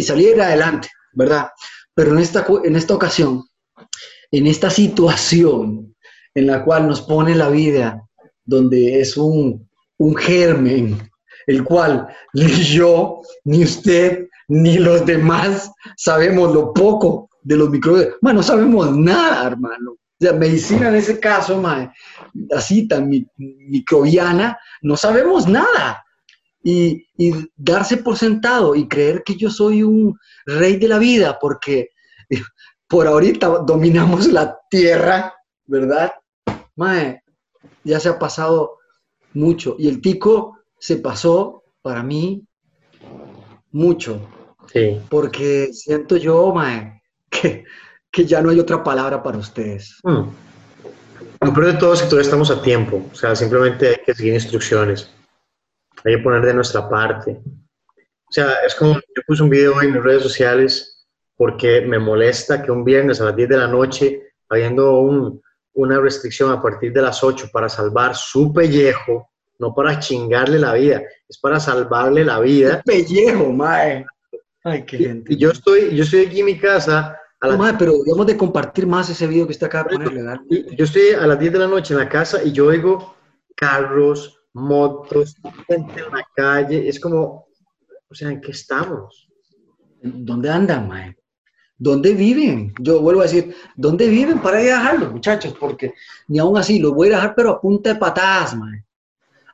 [0.01, 1.49] salir adelante, ¿verdad?
[1.93, 3.43] Pero en esta, en esta ocasión,
[4.31, 5.95] en esta situación
[6.35, 8.01] en la cual nos pone la vida,
[8.43, 11.09] donde es un, un germen,
[11.47, 18.15] el cual ni yo, ni usted, ni los demás sabemos lo poco de los microbios.
[18.21, 19.95] Ma, no sabemos nada, hermano.
[20.23, 21.91] O sea, medicina en ese caso, mae,
[22.55, 26.01] así tan mi- microbiana, no sabemos nada.
[26.63, 31.37] Y, y darse por sentado y creer que yo soy un rey de la vida
[31.41, 31.89] porque
[32.87, 35.33] por ahorita dominamos la tierra,
[35.65, 36.13] ¿verdad?
[36.77, 37.21] Mae,
[37.83, 38.77] ya se ha pasado
[39.33, 39.75] mucho.
[39.77, 42.47] Y el tico se pasó para mí
[43.73, 44.25] mucho
[44.71, 45.01] Sí.
[45.09, 47.65] porque siento yo, mae, que,
[48.13, 49.97] que ya no hay otra palabra para ustedes.
[50.03, 50.29] Hmm.
[51.41, 53.03] Lo peor de todo es que todavía estamos a tiempo.
[53.11, 55.09] O sea, simplemente hay que seguir instrucciones.
[56.05, 57.41] Hay que poner de nuestra parte.
[57.97, 61.97] O sea, es como, yo puse un video hoy en mis redes sociales porque me
[61.97, 65.41] molesta que un viernes a las 10 de la noche, habiendo un-
[65.73, 70.73] una restricción a partir de las 8 para salvar su pellejo, no para chingarle la
[70.73, 72.81] vida, es para salvarle la vida.
[72.85, 74.05] Pellejo, mae.
[74.63, 75.33] Ay, qué gente.
[75.33, 78.87] Y yo estoy, yo estoy aquí en mi casa a mae, pero debemos de compartir
[78.87, 80.39] más ese video que usted acaba de poner, ¿verdad?
[80.49, 83.15] Y yo estoy a las 10 de la noche en la casa y yo oigo
[83.55, 85.35] carros, motos,
[85.67, 86.87] gente en la calle.
[86.87, 87.47] Es como,
[88.09, 89.29] o sea, ¿en qué estamos?
[90.01, 91.17] ¿Dónde andan, mae?
[91.77, 92.73] ¿Dónde viven?
[92.79, 95.55] Yo vuelvo a decir, ¿dónde viven para ir a dejarlos, muchachos?
[95.59, 95.93] Porque
[96.27, 98.85] ni aún así los voy a dejar, pero a punta de patadas, mae.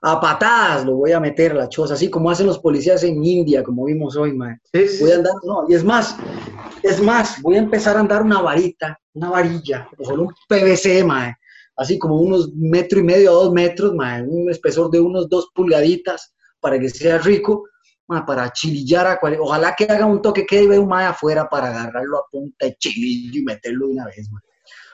[0.02, 3.64] A patadas los voy a meter la choza, así como hacen los policías en India,
[3.64, 4.58] como vimos hoy, mae.
[4.72, 6.16] Sí, Voy a andar, no, y es más,
[6.84, 11.04] es más, voy a empezar a andar una varita, una varilla, o solo un PVC,
[11.04, 11.36] mae,
[11.76, 15.50] así como unos metro y medio a dos metros, mae, un espesor de unos dos
[15.54, 17.66] pulgaditas para que sea rico,
[18.26, 21.68] para chilillar a cual, ojalá que haga un toque que ve un mae afuera para
[21.68, 24.42] agarrarlo a punta de chilillo y meterlo de una vez, mae.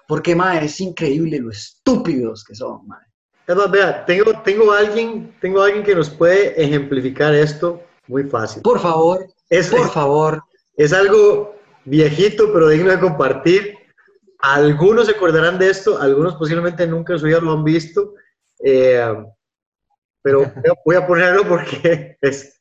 [0.08, 3.06] Porque, mae, es increíble lo estúpidos que son, mae.
[3.48, 8.64] Vea, tengo, tengo, alguien, tengo alguien que nos puede ejemplificar esto muy fácil.
[8.64, 10.44] Por favor, Es, por favor,
[10.78, 13.78] Es algo viejito, pero digno de compartir.
[14.40, 18.14] Algunos se acordarán de esto, algunos posiblemente nunca en su vida lo han visto,
[18.64, 19.16] eh,
[20.22, 20.52] pero
[20.86, 22.60] voy a ponerlo porque es...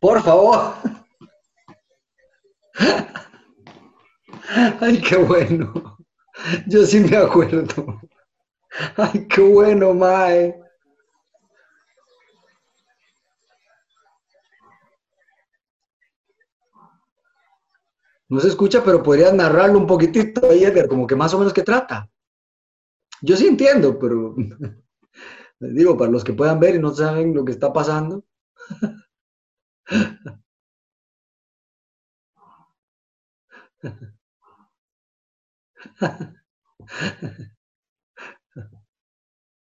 [0.00, 0.74] Por favor.
[4.80, 5.96] Ay, qué bueno.
[6.66, 8.00] Yo sí me acuerdo.
[8.96, 10.54] Ay, qué bueno, Mae.
[18.30, 21.62] No se escucha, pero podrías narrarlo un poquitito Edgar, como que más o menos qué
[21.62, 22.10] trata.
[23.22, 24.34] Yo sí entiendo, pero
[25.60, 28.24] digo, para los que puedan ver y no saben lo que está pasando.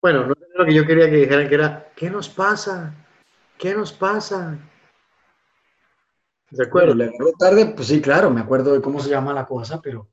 [0.03, 2.95] Bueno, no es lo que yo quería que dijeran, que era, ¿qué nos pasa?
[3.59, 4.59] ¿Qué nos pasa?
[6.51, 6.95] ¿De Bueno, acuerdo?
[6.95, 10.09] le tarde, pues sí, claro, me acuerdo de cómo se llama la cosa, pero,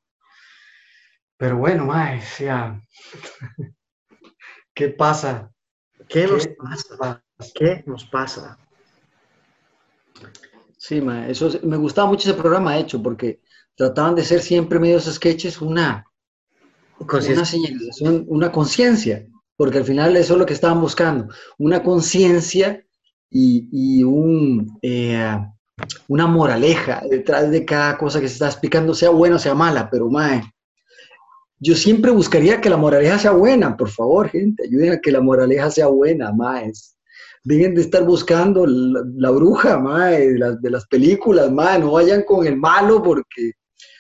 [1.38, 2.80] pero bueno, mae, sea,
[4.74, 5.52] ¿qué pasa?
[6.10, 7.24] ¿Qué nos ¿Qué pasa?
[7.56, 8.60] ¿Qué nos pasa?
[10.78, 13.42] Sí, mae, eso es- me gustaba mucho ese programa, de hecho, porque
[13.76, 16.06] trataban de ser siempre medios sketches una,
[17.00, 19.26] una señalización, una conciencia,
[19.60, 22.82] porque al final eso es lo que estaban buscando, una conciencia
[23.30, 25.38] y, y un, eh,
[26.08, 29.90] una moraleja detrás de cada cosa que se está explicando, sea buena o sea mala,
[29.90, 30.44] pero mae,
[31.60, 35.20] yo siempre buscaría que la moraleja sea buena, por favor, gente, ayuden a que la
[35.20, 36.96] moraleja sea buena, maes.
[37.44, 42.24] Dejen de estar buscando la, bruja, mae, de las, de las películas, mae, no vayan
[42.24, 43.52] con el malo porque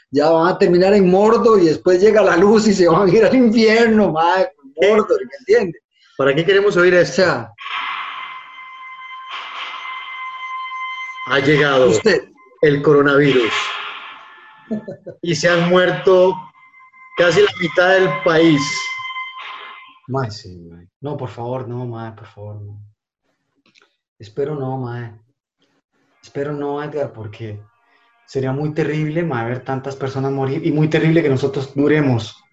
[0.09, 3.11] ya van a terminar en Mordor y después llega la luz y se van a
[3.11, 4.47] ir al infierno, mae,
[4.81, 5.81] Mordor, ¿me entiendes?
[6.17, 7.51] ¿Para qué queremos oír sea,
[11.27, 12.27] Ha llegado usted,
[12.61, 13.53] el coronavirus
[15.21, 16.33] y se han muerto
[17.17, 18.61] casi la mitad del país.
[20.07, 20.87] mae, sí, mae.
[21.01, 22.81] No, por favor, no, mae, por favor, no.
[24.17, 25.19] Espero no, mae.
[26.21, 27.61] Espero no, Edgar, porque
[28.25, 32.43] sería muy terrible, mae, ver tantas personas morir y muy terrible que nosotros duremos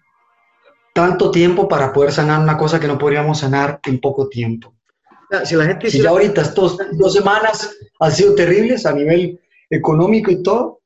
[0.97, 4.73] tanto tiempo para poder sanar una cosa que no podríamos sanar en poco tiempo.
[5.43, 9.39] Si la gente Si ya ahorita estos dos semanas han sido terribles a nivel
[9.69, 10.79] económico y todo,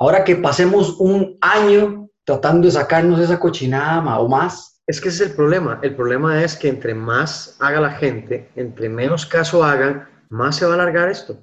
[0.00, 5.22] ahora que pasemos un año tratando de sacarnos esa cochinada o más, Es que ese
[5.22, 5.78] es el problema.
[5.80, 10.66] El problema es que entre más haga la gente, entre menos caso hagan, más se
[10.66, 11.38] va a alargar esto.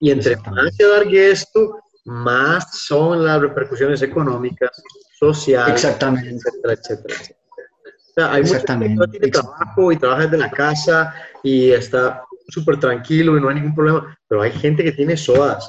[0.00, 4.70] Y entre más se alargue esto, más son las repercusiones económicas,
[5.18, 6.30] sociales, exactamente.
[6.30, 7.14] etcétera, etcétera.
[7.18, 9.08] O sea, hay mucha gente que Exactamente.
[9.08, 13.74] tiene trabajo y trabaja desde la casa y está súper tranquilo y no hay ningún
[13.74, 15.68] problema, pero hay gente que tiene sodas,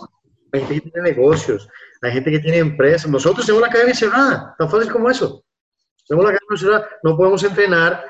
[0.53, 1.67] hay gente que tiene negocios,
[2.01, 3.09] hay gente que tiene empresas.
[3.09, 5.43] Nosotros tenemos la academia cerrada, tan fácil como eso.
[6.07, 8.05] Tenemos la academia cerrada, no podemos entrenar,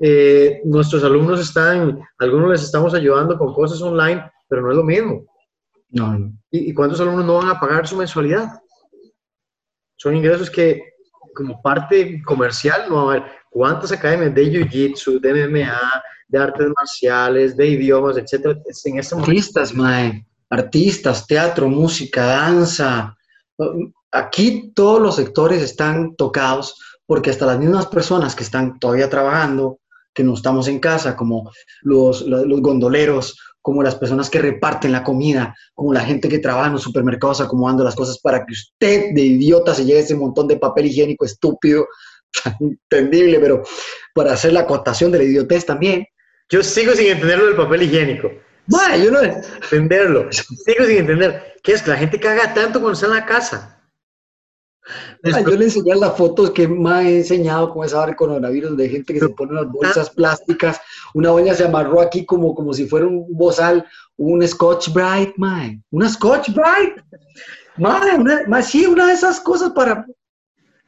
[0.00, 4.82] eh, nuestros alumnos están, algunos les estamos ayudando con cosas online, pero no es lo
[4.82, 5.26] mismo.
[5.88, 6.32] No, no.
[6.50, 8.60] ¿Y, y cuántos alumnos no van a pagar su mensualidad?
[9.96, 10.82] Son ingresos que,
[11.34, 13.32] como parte comercial, no va a haber.
[13.50, 19.30] ¿Cuántas academias de Jiu-Jitsu, de MMA, de artes marciales, de idiomas, etcétera, en este momento?
[19.30, 23.16] Artistas, mae, artistas, teatro, música, danza.
[24.10, 29.80] Aquí todos los sectores están tocados porque hasta las mismas personas que están todavía trabajando,
[30.12, 31.50] que no estamos en casa, como
[31.82, 36.38] los, los, los gondoleros, como las personas que reparten la comida, como la gente que
[36.38, 40.14] trabaja en los supermercados acomodando las cosas para que usted de idiota se lleve ese
[40.14, 41.88] montón de papel higiénico estúpido,
[42.60, 43.64] entendible, pero
[44.14, 46.06] para hacer la acotación de la idiotez también.
[46.48, 48.30] Yo sigo sin entender lo del papel higiénico.
[48.68, 50.28] Mae, yo no, Entenderlo.
[50.30, 51.56] Sigo sin entender.
[51.60, 51.82] ¿Qué es?
[51.82, 53.75] Que la gente caga tanto cuando está en la casa.
[55.22, 58.76] Ay, yo le enseñé las fotos que me he enseñado con esa hora del coronavirus
[58.76, 60.80] de gente que se pone unas bolsas plásticas.
[61.14, 63.84] Una doña se amarró aquí como, como si fuera un bozal,
[64.16, 65.80] un Scotch Brite, mae.
[65.90, 67.02] Una Scotch Brite.
[67.76, 70.06] Mae, una, sí, una de esas cosas para...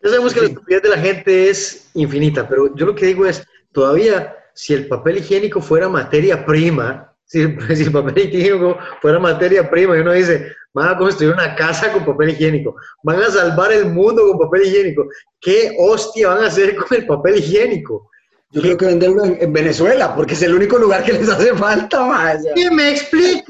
[0.02, 3.26] Ya sabemos que la estupidez de la gente es infinita, pero yo lo que digo
[3.26, 9.18] es, todavía, si el papel higiénico fuera materia prima, si, si el papel higiénico fuera
[9.20, 12.74] materia prima, y uno dice, van a construir una casa con papel higiénico,
[13.04, 15.06] van a salvar el mundo con papel higiénico,
[15.40, 18.10] ¿qué hostia van a hacer con el papel higiénico?
[18.50, 21.54] Yo creo que venderlo en, en Venezuela, porque es el único lugar que les hace
[21.54, 22.54] falta, sea.
[22.54, 23.44] ¡Que me explique!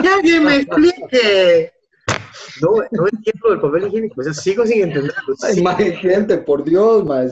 [0.00, 1.72] ¡Que alguien me explique!
[2.62, 5.34] No, no entiendo del papel higiénico, o sea, sigo sin entenderlo.
[5.42, 7.28] Ay, mae, gente, por Dios, mae.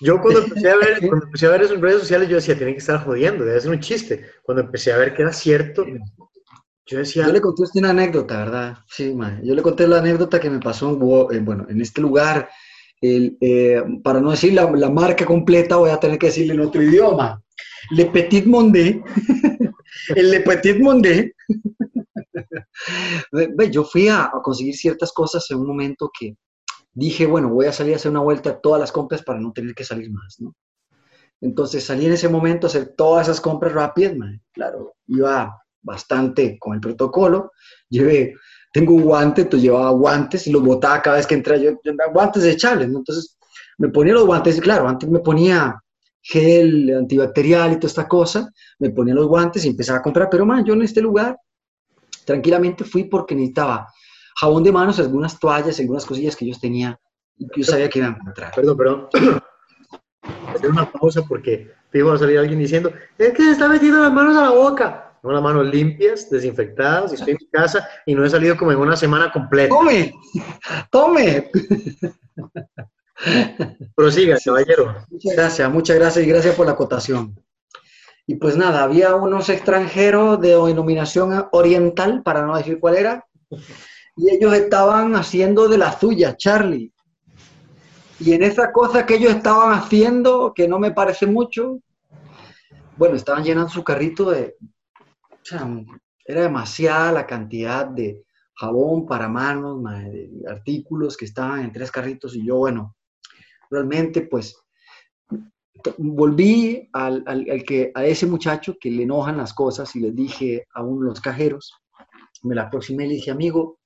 [0.00, 2.56] Yo cuando empecé a ver, cuando empecé a ver eso en redes sociales, yo decía,
[2.56, 4.26] tienen que estar jodiendo, debe ser un chiste.
[4.42, 5.84] Cuando empecé a ver que era cierto,
[6.86, 8.78] Yo decía, Yo le conté usted una anécdota, ¿verdad?
[8.88, 9.40] Sí, mae.
[9.44, 10.90] Yo le conté la anécdota que me pasó
[11.30, 12.48] en, bueno, en este lugar.
[13.00, 16.60] El, eh, para no decir la, la marca completa, voy a tener que decirle en
[16.60, 17.42] otro idioma.
[17.90, 19.02] Le Petit Monde.
[20.16, 20.78] el Le Petit
[23.32, 26.36] ve, Yo fui a, a conseguir ciertas cosas en un momento que
[26.92, 29.52] dije, bueno, voy a salir a hacer una vuelta a todas las compras para no
[29.52, 30.54] tener que salir más, ¿no?
[31.40, 34.40] Entonces salí en ese momento a hacer todas esas compras rápidas, mae.
[34.52, 37.50] claro, iba bastante con el protocolo,
[37.88, 38.34] llevé,
[38.72, 41.92] tengo un guante, entonces llevaba guantes y los botaba cada vez que entraba, yo, yo
[42.12, 42.98] guantes desechables, ¿no?
[42.98, 43.36] Entonces
[43.78, 45.82] me ponía los guantes, claro, antes me ponía
[46.22, 50.46] gel antibacterial y toda esta cosa, me ponía los guantes y empezaba a comprar, pero
[50.46, 51.36] man, yo en este lugar
[52.24, 53.88] tranquilamente fui porque necesitaba
[54.36, 56.98] jabón de manos, algunas toallas, algunas cosillas que yo tenía
[57.36, 58.52] y que yo sabía que iban a encontrar.
[58.54, 59.08] perdón, perdón.
[60.54, 64.00] Hacer una pausa porque fijo va a salir alguien diciendo, es que se está metiendo
[64.00, 65.18] las manos a la boca.
[65.20, 68.78] Tengo las manos limpias, desinfectadas, estoy en mi casa y no he salido como en
[68.78, 69.72] una semana completa.
[69.72, 70.14] ¡Tome!
[70.90, 71.50] ¡Tome!
[73.94, 74.96] Prosiga, caballero.
[75.10, 77.36] Muchas gracias, muchas gracias y gracias por la acotación.
[78.26, 83.26] Y pues nada, había unos extranjeros de denominación oriental, para no decir cuál era,
[84.16, 86.92] y ellos estaban haciendo de la suya, Charlie.
[88.20, 91.80] Y en esa cosa que ellos estaban haciendo, que no me parece mucho,
[92.96, 94.56] bueno, estaban llenando su carrito de...
[96.24, 98.22] Era demasiada la cantidad de
[98.54, 102.94] jabón para manos, ma, de artículos que estaban en tres carritos y yo, bueno,
[103.68, 104.56] realmente pues
[105.98, 107.24] volví al,
[107.66, 111.08] que, a ese muchacho que le enojan las cosas y le dije a uno de
[111.08, 111.74] los cajeros,
[112.42, 113.80] me la aproximé y le dije, amigo,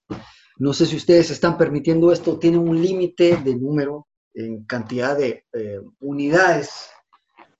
[0.58, 5.44] no sé si ustedes están permitiendo esto, tiene un límite de número en cantidad de
[5.52, 6.90] eh, unidades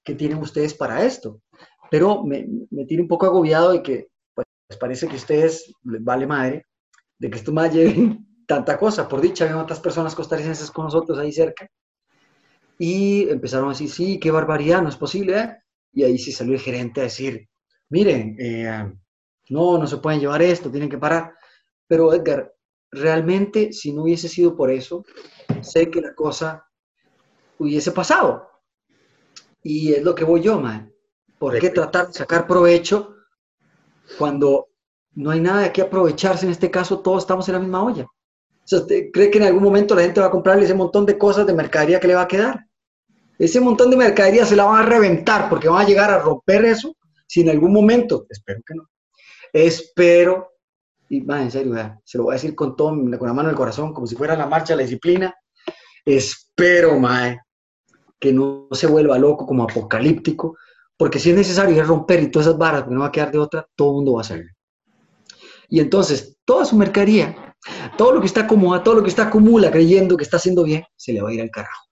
[0.05, 1.43] que tienen ustedes para esto.
[1.91, 2.47] Pero me,
[2.87, 4.47] tiene un poco agobiado de que pues,
[4.79, 6.65] parece que a ustedes les vale madre
[7.19, 9.09] de que esto más lleven tanta cosa.
[9.09, 11.67] Por dicha, había otras personas costarricenses con nosotros ahí cerca.
[12.79, 15.39] Y empezaron a decir, sí, qué barbaridad, no es posible.
[15.39, 15.57] ¿eh?".
[15.93, 17.49] Y ahí sí salió el gerente a decir,
[17.89, 18.93] miren, eh,
[19.49, 21.33] no, no se pueden llevar esto, tienen que parar.
[21.89, 22.55] Pero Edgar,
[22.91, 25.05] realmente si no hubiese sido por eso,
[25.63, 26.67] sé que la cosa
[27.59, 28.49] hubiese pasado.
[29.63, 30.93] Y es lo que voy yo, man.
[31.39, 33.15] ¿Por qué tratar de sacar provecho
[34.19, 34.69] cuando
[35.15, 36.47] no hay nada de qué aprovecharse?
[36.47, 38.05] En este caso, todos estamos en la misma olla.
[38.05, 41.07] O sea, ¿usted cree que en algún momento la gente va a comprarle ese montón
[41.07, 42.67] de cosas de mercadería que le va a quedar?
[43.39, 46.65] Ese montón de mercadería se la van a reventar porque van a llegar a romper
[46.65, 48.89] eso si en algún momento, espero que no,
[49.53, 50.56] espero,
[51.09, 53.55] y man, en serio, se lo voy a decir con, todo, con la mano en
[53.55, 55.35] el corazón, como si fuera la marcha de la disciplina,
[56.05, 57.41] espero, mae,
[58.19, 60.57] que no se vuelva loco como apocalíptico,
[60.97, 63.31] porque si es necesario a romper y todas esas barras, porque no va a quedar
[63.31, 64.51] de otra, todo el mundo va a hacerlo.
[65.69, 67.55] Y entonces, toda su mercadería,
[67.99, 70.85] todo lo que está acomoda, todo lo que está acumula creyendo que está haciendo bien,
[70.97, 71.87] se le va a ir al carajo.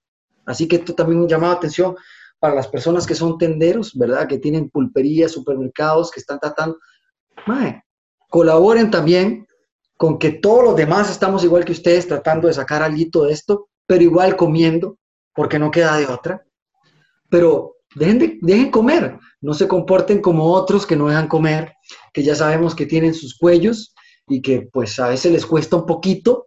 [0.47, 1.97] Así que esto también un llamado de atención
[2.39, 4.29] para las personas que son tenderos, ¿verdad?
[4.29, 6.79] Que tienen pulperías, supermercados, que están tratando.
[7.47, 7.83] Mae,
[8.35, 9.47] colaboren también
[9.97, 13.68] con que todos los demás estamos igual que ustedes tratando de sacar algo de esto,
[13.87, 14.99] pero igual comiendo,
[15.32, 16.45] porque no queda de otra.
[17.30, 21.74] Pero dejen, de, dejen comer, no se comporten como otros que no dejan comer,
[22.12, 23.95] que ya sabemos que tienen sus cuellos
[24.26, 26.47] y que pues a veces les cuesta un poquito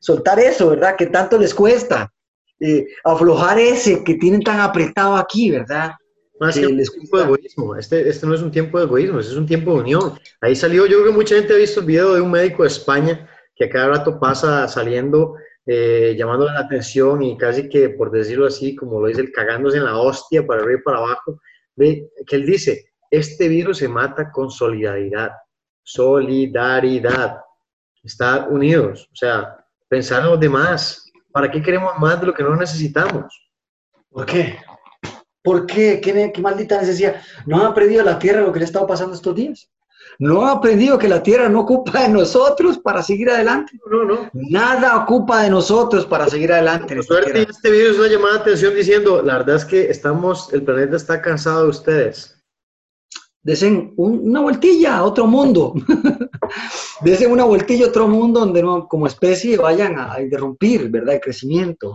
[0.00, 0.94] soltar eso, ¿verdad?
[0.94, 2.12] Que tanto les cuesta.
[2.60, 5.94] Eh, aflojar ese que tienen tan apretado aquí, ¿verdad?
[6.40, 7.76] Más que que un tiempo de egoísmo.
[7.76, 10.18] Este, este no es un tiempo de egoísmo, este es un tiempo de unión.
[10.40, 12.68] Ahí salió, yo creo que mucha gente ha visto el video de un médico de
[12.68, 18.10] España que a cada rato pasa saliendo, eh, llamando la atención y casi que, por
[18.10, 21.40] decirlo así, como lo dice, el cagándose en la hostia para arriba y para abajo,
[21.76, 25.30] de, que él dice, este virus se mata con solidaridad,
[25.82, 27.38] solidaridad,
[28.02, 31.00] estar unidos, o sea, pensar en los demás.
[31.30, 33.50] ¿Para qué queremos más de lo que no necesitamos?
[34.10, 34.56] ¿Por qué?
[35.44, 36.00] ¿Por qué?
[36.00, 37.16] ¿Qué, qué maldita necesidad?
[37.44, 39.68] ¿No ha aprendido la tierra lo que le ha estado pasando estos días?
[40.18, 43.78] ¿No ha aprendido que la tierra no ocupa de nosotros para seguir adelante?
[43.90, 44.30] No, no.
[44.32, 47.02] Nada ocupa de nosotros para seguir adelante.
[47.02, 50.62] suerte, este video es una llamada de atención diciendo, la verdad es que estamos, el
[50.62, 52.40] planeta está cansado de ustedes.
[53.42, 55.74] Desen un- una vueltilla a otro mundo.
[57.02, 61.16] Desen una vueltilla a otro mundo donde no, como especie vayan a, a interrumpir, ¿verdad?
[61.16, 61.94] El crecimiento.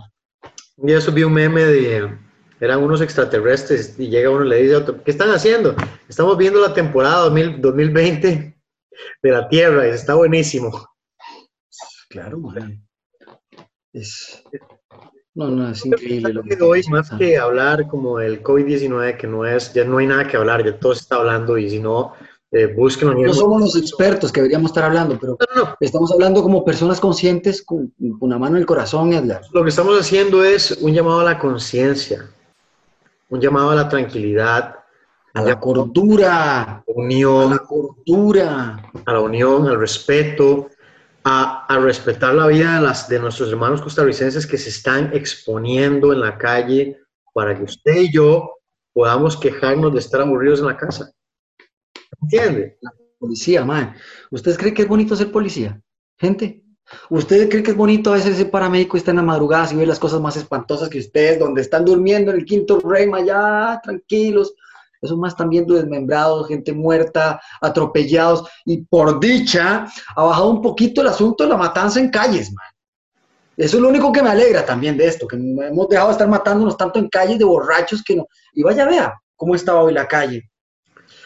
[0.78, 2.18] Día subí un meme de,
[2.60, 5.76] eran unos extraterrestres y llega uno y le dice a otro, ¿qué están haciendo?
[6.08, 8.58] Estamos viendo la temporada 2000 2020
[9.24, 10.72] de la Tierra y está buenísimo.
[12.10, 12.86] Claro, man.
[13.94, 14.44] Es,
[15.34, 19.18] no, no, es increíble lo que Creo que hoy más que hablar como del COVID-19,
[19.18, 21.70] que no es, ya no hay nada que hablar, ya todo se está hablando y
[21.70, 22.14] si no,
[22.52, 26.42] eh, busquen No somos los expertos que deberíamos estar hablando, pero No, no, estamos hablando
[26.42, 29.42] como personas conscientes con con una mano en el corazón, Edgar.
[29.54, 32.28] Lo que estamos haciendo es un llamado a la conciencia,
[33.30, 34.76] un llamado a la tranquilidad,
[35.34, 38.92] A la cordura, a unión, la cordura.
[39.06, 40.70] a la unión, al respeto,
[41.24, 46.12] a, a respetar la vida de, las, de nuestros hermanos costarricenses que se están exponiendo
[46.14, 46.98] en la calle
[47.34, 48.56] para que usted y yo
[48.92, 51.12] podamos quejarnos de estar aburridos en la casa.
[52.22, 52.78] ¿Entiende?
[53.20, 53.94] Policía, mae.
[54.32, 55.80] ¿Ustedes creen que es bonito ser policía?
[56.18, 56.64] Gente.
[57.10, 59.76] ¿Ustedes creen que es bonito a veces ser paramédico y estar en la madrugada y
[59.76, 63.80] ver las cosas más espantosas que ustedes, donde están durmiendo en el quinto rey, allá,
[63.84, 64.54] tranquilos?
[65.02, 68.50] Esos más están viendo desmembrados, gente muerta, atropellados.
[68.66, 72.66] Y por dicha, ha bajado un poquito el asunto de la matanza en calles, man.
[73.56, 76.30] Eso es lo único que me alegra también de esto, que hemos dejado de estar
[76.30, 78.26] matándonos tanto en calles de borrachos que no.
[78.54, 80.50] Y vaya, vea cómo estaba hoy la calle.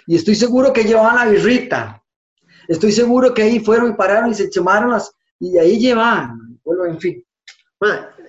[0.08, 2.04] Y estoy seguro que llevaban la birrita.
[2.68, 5.12] Estoy seguro que ahí fueron y pararon y se chamaron las.
[5.44, 6.58] Y ahí llevaban.
[6.64, 7.26] Bueno, en fin.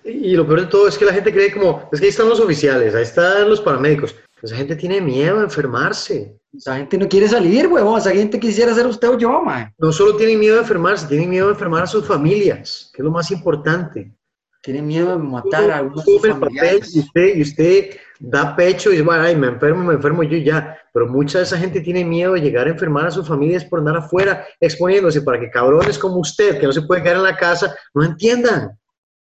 [0.04, 2.28] Y lo peor de todo es que la gente cree como, es que ahí están
[2.28, 4.16] los oficiales, ahí están los paramédicos.
[4.42, 6.36] Esa gente tiene miedo a enfermarse.
[6.52, 7.98] Esa gente no quiere salir, huevón.
[7.98, 9.72] Esa gente quisiera ser usted o yo, man.
[9.78, 13.04] No solo tienen miedo a enfermarse, tienen miedo a enfermar a sus familias, que es
[13.04, 14.12] lo más importante.
[14.60, 16.94] Tiene miedo de matar a algunos familiares.
[16.96, 17.90] y usted, y usted
[18.30, 20.78] da pecho y dice, bueno, ay, me enfermo, me enfermo yo ya.
[20.92, 23.80] Pero mucha de esa gente tiene miedo de llegar a enfermar a sus familias por
[23.80, 27.36] andar afuera exponiéndose para que cabrones como usted, que no se puede quedar en la
[27.36, 28.78] casa, no entiendan.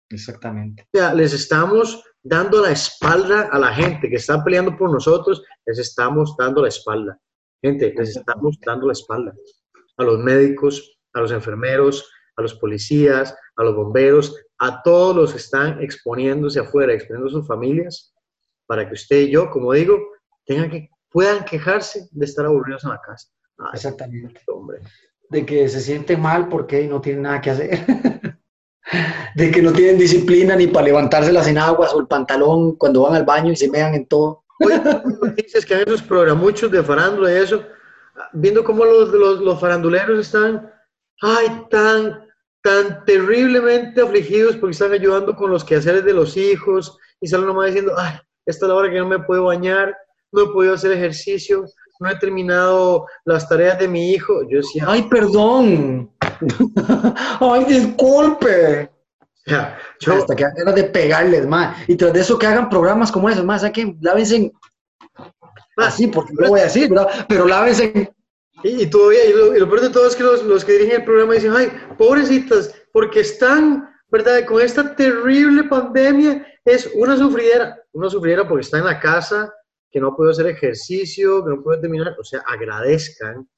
[0.09, 0.87] Exactamente.
[0.93, 5.43] O sea, les estamos dando la espalda a la gente que está peleando por nosotros,
[5.67, 7.19] les estamos dando la espalda.
[7.63, 9.35] Gente, les estamos dando la espalda.
[9.97, 15.33] A los médicos, a los enfermeros, a los policías, a los bomberos, a todos los
[15.33, 18.12] que están exponiéndose afuera, exponiendo a sus familias,
[18.73, 19.99] para que usted y yo, como digo,
[20.47, 23.29] tengan que, puedan quejarse de estar aburridos en la casa.
[23.59, 24.41] Ay, Exactamente.
[24.47, 24.79] hombre.
[25.29, 27.85] De que se sienten mal porque no tienen nada que hacer.
[29.37, 33.15] De que no tienen disciplina ni para levantárselas en aguas o el pantalón cuando van
[33.15, 34.43] al baño y se mean en todo.
[35.23, 37.63] Noticias que hay esos programuchos de farándula y eso,
[38.33, 40.73] viendo cómo los, los, los faranduleros están,
[41.21, 42.27] ay, tan,
[42.63, 47.67] tan terriblemente afligidos porque están ayudando con los quehaceres de los hijos y salen nomás
[47.67, 49.97] diciendo, ay, esta es la hora que no me puedo bañar,
[50.33, 51.65] no he podido hacer ejercicio,
[52.01, 54.43] no he terminado las tareas de mi hijo.
[54.49, 56.11] Yo decía, Ay, perdón.
[57.41, 58.91] Ay, disculpe.
[59.47, 61.77] ya, yo, Hasta que ganas de pegarles, más.
[61.89, 64.53] Y tras de eso que hagan programas como esos, más, saquen, lávense en-
[65.77, 67.27] así, porque no lo voy a decir, ¿verdad?
[67.29, 68.11] Pero lávense en-
[68.65, 70.73] Y, y todavía, y lo, y lo peor de todo es que los, los que
[70.73, 74.45] dirigen el programa dicen, ay, pobrecitas, porque están, ¿verdad?
[74.45, 79.53] Con esta terrible pandemia, es una sufridera, una sufridera porque está en la casa,
[79.91, 83.49] que no puede hacer ejercicio, que no puede terminar, o sea, agradezcan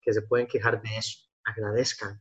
[0.00, 2.20] que se pueden quejar de eso, agradezcan,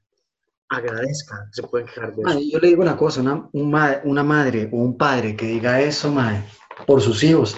[0.69, 2.39] agradezcan que se pueden quejar de eso.
[2.51, 5.81] Yo le digo una cosa, una, un ma- una madre o un padre que diga
[5.81, 6.43] eso, madre,
[6.85, 7.57] por sus hijos,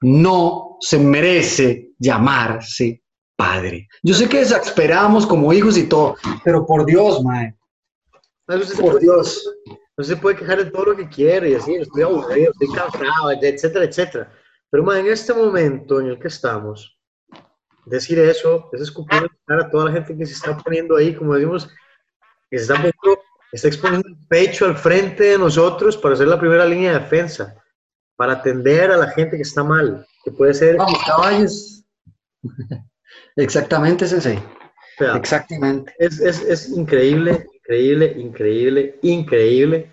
[0.00, 3.02] no se merece llamarse
[3.36, 3.88] padre.
[4.02, 7.56] Yo sé que exasperamos como hijos y todo, pero por Dios, madre,
[8.80, 9.48] por Dios.
[9.96, 13.30] No se puede quejar de todo lo que quiere y así, estoy aburrido, estoy cansado,
[13.40, 14.32] etcétera, etcétera.
[14.70, 16.98] Pero ma, en este momento en el que estamos,
[17.86, 21.68] decir eso es escupir a toda la gente que se está poniendo ahí, como decimos,
[22.50, 23.22] que se está, poniendo-
[23.52, 27.54] está exponiendo el pecho al frente de nosotros para hacer la primera línea de defensa,
[28.16, 31.84] para atender a la gente que está mal, que puede ser, Vamos, caballos.
[33.36, 34.36] Exactamente, Sensei.
[34.36, 34.42] o
[34.98, 35.94] sea, Exactamente.
[35.98, 39.92] es, es, es increíble, increíble, increíble, increíble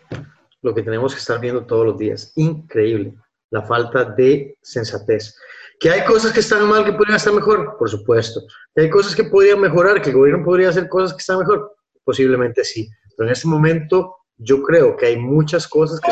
[0.62, 2.32] lo que tenemos que estar viendo todos los días.
[2.36, 3.14] Increíble.
[3.50, 5.36] La falta de sensatez.
[5.80, 8.42] Que hay cosas que están mal que podrían estar mejor, por supuesto.
[8.76, 11.76] Que hay cosas que podrían mejorar, que el gobierno podría hacer cosas que están mejor,
[12.04, 12.90] posiblemente sí.
[13.18, 16.12] Pero en este momento yo creo que hay muchas cosas que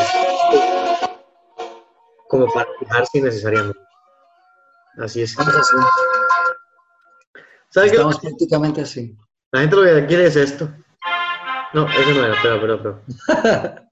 [2.28, 3.80] como para fijarse innecesariamente.
[4.98, 5.32] Así es.
[5.32, 5.78] Estamos así.
[7.70, 7.92] ¿Sabes?
[7.92, 9.16] Estamos prácticamente así.
[9.52, 10.70] La gente lo que quiere es esto.
[11.74, 13.88] No, eso no era, espera, espera, espera.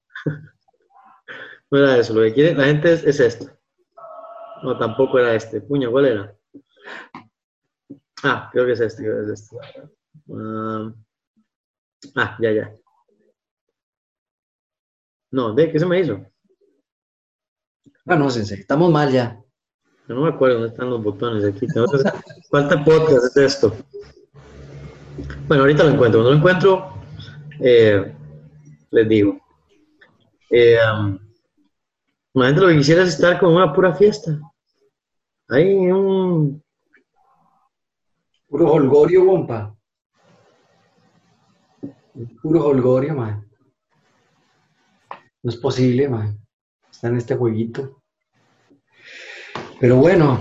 [1.72, 3.46] No era eso, lo que quiere la gente es, es esto.
[4.64, 5.60] No, tampoco era este.
[5.60, 6.36] Puña, ¿cuál era?
[8.24, 9.56] Ah, creo que es este, creo que es este.
[10.34, 10.92] Ah,
[12.16, 12.74] ah, ya, ya.
[15.30, 16.20] No, ¿de qué se me hizo?
[18.06, 19.40] Ah, no, Sensei, estamos mal ya.
[20.08, 21.68] Yo no me acuerdo dónde están los botones aquí.
[21.68, 22.12] Tengo que hacer-
[22.50, 23.76] ¿Cuánta podcast es esto?
[25.46, 26.18] Bueno, ahorita lo encuentro.
[26.20, 26.99] Cuando lo encuentro,
[27.60, 28.14] eh,
[28.90, 29.38] les digo.
[30.50, 30.78] Eh,
[32.34, 34.38] lo que quisiera es estar con una pura fiesta.
[35.48, 36.62] Hay un...
[38.48, 39.76] Puro holgorio, bomba.
[42.42, 43.48] Puro holgorio, man.
[45.42, 46.38] No es posible, man.
[46.90, 48.02] Está en este jueguito.
[49.78, 50.40] Pero bueno,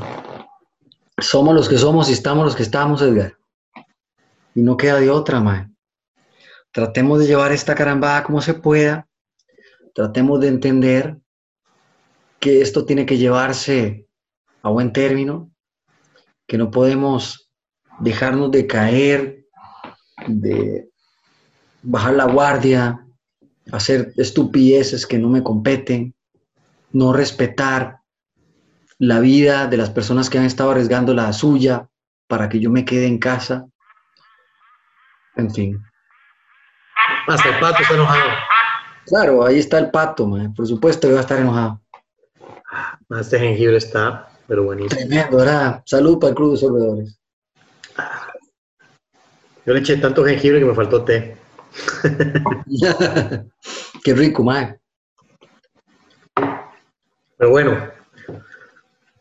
[1.19, 3.37] somos los que somos y estamos los que estamos, Edgar.
[4.55, 5.75] Y no queda de otra, man.
[6.71, 9.07] Tratemos de llevar esta carambada como se pueda.
[9.93, 11.17] Tratemos de entender
[12.39, 14.07] que esto tiene que llevarse
[14.61, 15.51] a buen término,
[16.47, 17.49] que no podemos
[17.99, 19.45] dejarnos de caer,
[20.27, 20.89] de
[21.81, 23.05] bajar la guardia,
[23.71, 26.15] hacer estupideces que no me competen,
[26.91, 27.99] no respetar
[28.97, 31.89] la vida de las personas que han estado arriesgando la suya
[32.27, 33.67] para que yo me quede en casa.
[35.35, 35.88] En fin.
[37.29, 38.29] Hasta el pato está enojado.
[39.05, 40.53] Claro, ahí está el pato, man.
[40.53, 41.79] por supuesto que va a estar enojado.
[43.19, 44.99] Este jengibre está, pero buenísimo.
[44.99, 45.83] Tremendo, ¿verdad?
[45.85, 47.19] Salud para el Club de Sorbedores.
[49.65, 51.37] Yo le eché tanto jengibre que me faltó té.
[54.03, 54.79] Qué rico, man.
[57.37, 57.89] Pero bueno,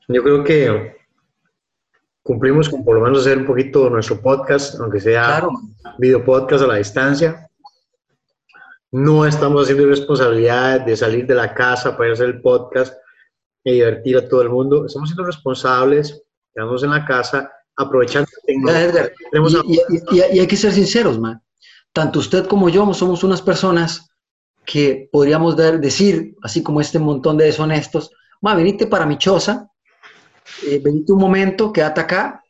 [0.09, 0.97] yo creo que
[2.23, 5.53] cumplimos con por lo menos hacer un poquito nuestro podcast, aunque sea Claro,
[5.99, 7.48] video podcast a la distancia.
[8.91, 12.95] No estamos haciendo responsabilidad de salir de la casa para hacer el podcast
[13.65, 14.87] y divertir a todo el mundo.
[14.87, 16.23] Estamos siendo responsables,
[16.55, 18.29] quedamos en la casa, aprovechando.
[18.47, 19.13] Edgar,
[19.67, 19.81] y, y-
[20.11, 21.43] y- y hay que ser sinceros, man.
[21.93, 24.09] Tanto usted como yo somos unas personas
[24.65, 28.11] que podríamos dar- decir, así como este montón de deshonestos,
[28.41, 29.69] ma, venite para mi choza,
[30.67, 32.43] eh, venite un momento, quédate acá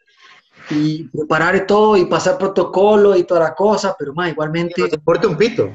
[0.70, 5.26] y preparar todo y pasar protocolo y toda la cosa, pero ma, igualmente, nos importa
[5.28, 5.70] un pito.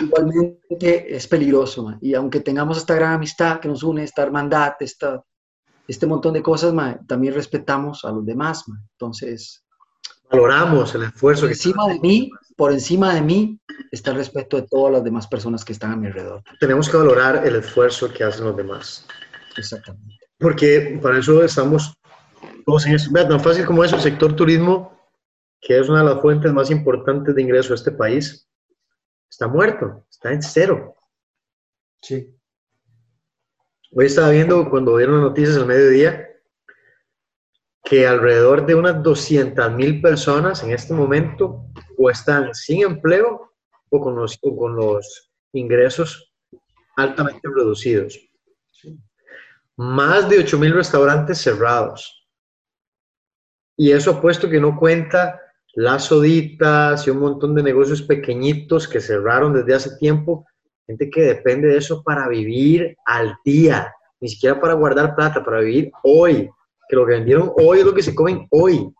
[0.00, 1.96] Igualmente es peligroso.
[2.00, 5.22] Y aunque tengamos esta gran amistad que nos une, esta hermandad, esta,
[5.86, 6.74] este montón de cosas,
[7.06, 8.64] también respetamos a los demás.
[8.92, 9.66] Entonces,
[10.30, 13.60] Valoramos el esfuerzo por que encima de mí, por encima de mí,
[13.92, 16.42] está el respeto de todas las demás personas que están a mi alrededor.
[16.58, 19.06] tenemos que valorar el esfuerzo que hacen los demás.
[19.56, 20.16] Exactamente.
[20.38, 21.94] Porque para eso estamos
[22.64, 23.10] todos en eso.
[23.12, 24.98] Vea, tan fácil como eso, el sector turismo,
[25.60, 28.45] que es una de las fuentes más importantes de ingreso de este país,
[29.28, 30.96] está muerto, está en cero.
[32.00, 32.34] Sí.
[33.92, 36.28] Hoy estaba viendo cuando dieron las noticias al mediodía
[37.84, 41.66] que alrededor de unas 200 mil personas en este momento
[41.96, 43.52] o están sin empleo
[43.88, 46.32] o con los, o con los ingresos
[46.96, 48.18] altamente reducidos.
[49.76, 52.26] Más de 8 mil restaurantes cerrados.
[53.76, 55.40] Y eso apuesto que no cuenta
[55.76, 60.46] las soditas y un montón de negocios pequeñitos que cerraron desde hace tiempo
[60.86, 65.60] gente que depende de eso para vivir al día, ni siquiera para guardar plata, para
[65.60, 66.48] vivir hoy,
[66.88, 68.90] que lo que vendieron hoy es lo que se comen hoy.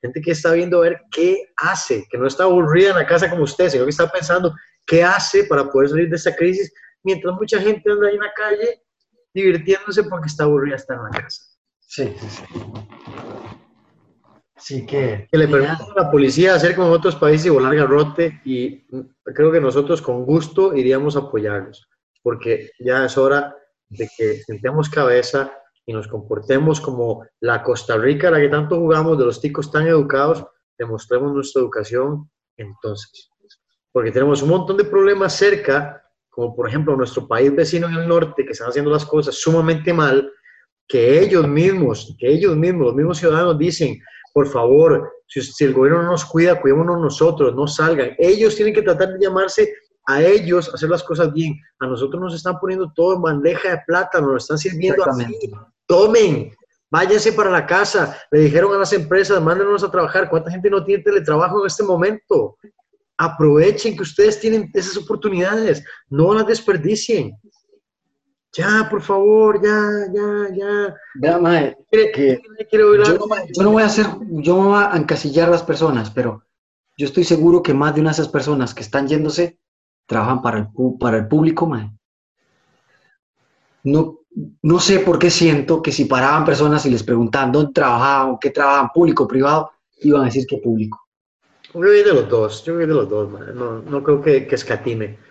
[0.00, 3.28] Gente que está viendo a ver qué hace, que no está aburrida en la casa
[3.28, 4.54] como usted, sino que está pensando
[4.86, 8.32] qué hace para poder salir de esta crisis, mientras mucha gente anda ahí en la
[8.32, 8.82] calle
[9.34, 11.42] divirtiéndose porque está aburrida estar en la casa.
[11.80, 12.42] Sí, sí, sí.
[14.60, 15.28] Sí que...
[15.30, 18.86] que le permitan a la policía hacer como en otros países y volar garrote y
[19.24, 21.88] creo que nosotros con gusto iríamos a apoyarlos
[22.22, 23.56] porque ya es hora
[23.88, 25.52] de que sentemos cabeza
[25.86, 29.70] y nos comportemos como la Costa Rica a la que tanto jugamos de los ticos
[29.70, 30.44] tan educados,
[30.78, 33.30] demostremos nuestra educación entonces.
[33.92, 38.06] Porque tenemos un montón de problemas cerca, como por ejemplo nuestro país vecino en el
[38.06, 40.30] norte, que están haciendo las cosas sumamente mal,
[40.90, 43.96] que ellos mismos, que ellos mismos, los mismos ciudadanos dicen,
[44.34, 48.10] por favor, si, si el gobierno no nos cuida, cuidémonos nosotros, no salgan.
[48.18, 49.72] Ellos tienen que tratar de llamarse
[50.06, 51.54] a ellos, hacer las cosas bien.
[51.78, 55.24] A nosotros nos están poniendo todo en bandeja de plata, nos lo están sirviendo así.
[55.86, 56.52] Tomen,
[56.90, 58.18] váyanse para la casa.
[58.32, 60.28] Le dijeron a las empresas, mándenos a trabajar.
[60.28, 62.56] ¿Cuánta gente no tiene teletrabajo en este momento?
[63.16, 67.32] Aprovechen que ustedes tienen esas oportunidades, no las desperdicien.
[68.52, 70.96] Ya, por favor, ya, ya, ya.
[71.14, 72.40] Vea, mae, ¿Quiere, que
[72.72, 76.42] yo no, yo no voy a hacer, yo no voy a encasillar las personas, pero
[76.96, 79.60] yo estoy seguro que más de una de esas personas que están yéndose
[80.06, 81.92] trabajan para el, para el público, mae.
[83.84, 84.18] No,
[84.62, 88.50] no sé por qué siento que si paraban personas y les preguntaban dónde trabajaban, qué
[88.50, 89.70] trabajaban, público o privado,
[90.00, 91.00] iban a decir que público.
[91.72, 93.54] Yo voy de los dos, yo voy de los dos, man.
[93.54, 95.29] No, no creo que, que escatime.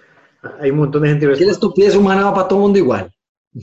[0.60, 3.12] Hay un montón de gente Que la estupidez humana va para todo el mundo igual.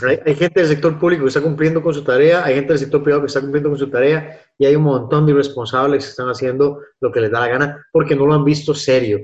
[0.07, 2.81] Hay, hay gente del sector público que está cumpliendo con su tarea, hay gente del
[2.81, 6.11] sector privado que está cumpliendo con su tarea y hay un montón de irresponsables que
[6.11, 9.21] están haciendo lo que les da la gana porque no lo han visto serio.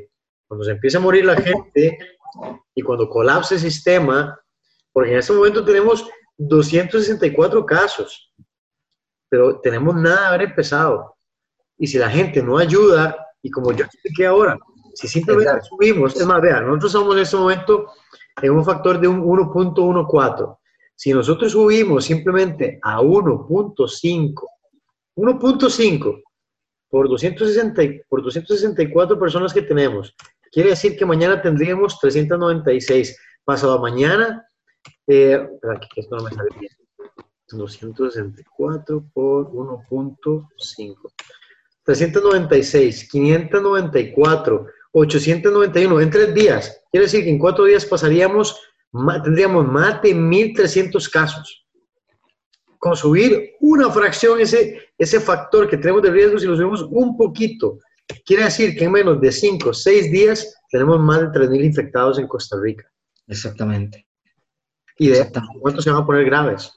[0.47, 1.99] Cuando se empiece a morir la gente
[2.75, 4.39] y cuando colapse el sistema,
[4.93, 8.33] porque en este momento tenemos 264 casos.
[9.29, 11.17] pero tenemos nada de haber empezado.
[11.79, 14.59] Y si la gente no ayuda, y como yo expliqué ahora,
[14.95, 15.69] si simplemente Exacto.
[15.77, 17.87] subimos, es más, vean, nosotros estamos en este momento
[18.41, 20.57] en un factor de un 1.14.
[20.95, 24.35] Si nosotros subimos simplemente a 1.5,
[25.17, 26.23] 1.5
[26.89, 30.15] por, 260, y- por 264 personas que tenemos,
[30.51, 33.19] quiere decir que mañana tendríamos 396.
[33.45, 34.47] Pasado mañana,
[35.09, 35.49] eh,
[35.95, 36.71] que esto no me sale bien.
[37.49, 41.13] 264 por 1.5.
[41.85, 46.83] 396, 594, 891 en tres días.
[46.91, 48.61] Quiere decir que en cuatro días pasaríamos,
[49.25, 51.67] tendríamos más de 1.300 casos.
[52.79, 57.17] Con subir una fracción, ese, ese factor que tenemos de riesgo, si lo subimos un
[57.17, 57.79] poquito,
[58.27, 62.19] quiere decir que en menos de 5 o 6 días tenemos más de 3.000 infectados
[62.19, 62.85] en Costa Rica.
[63.29, 64.07] Exactamente.
[64.99, 65.27] ¿Y de
[65.61, 66.73] cuántos se van a poner graves?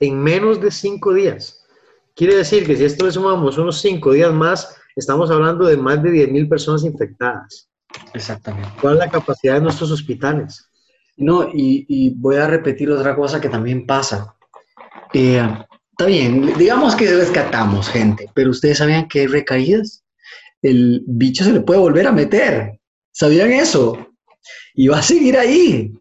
[0.00, 1.64] En menos de 5 días.
[2.14, 6.02] Quiere decir que si esto le sumamos unos 5 días más, estamos hablando de más
[6.02, 7.68] de 10.000 personas infectadas.
[8.12, 8.70] Exactamente.
[8.80, 10.68] ¿Cuál es la capacidad de nuestros hospitales?
[11.16, 14.34] No, y, y voy a repetir otra cosa que también pasa.
[15.12, 15.46] Eh,
[15.92, 20.02] está bien, digamos que rescatamos gente, pero ustedes sabían que hay recaídas.
[20.60, 22.80] El bicho se le puede volver a meter.
[23.12, 24.08] ¿Sabían eso?
[24.74, 25.92] Y va a seguir ahí.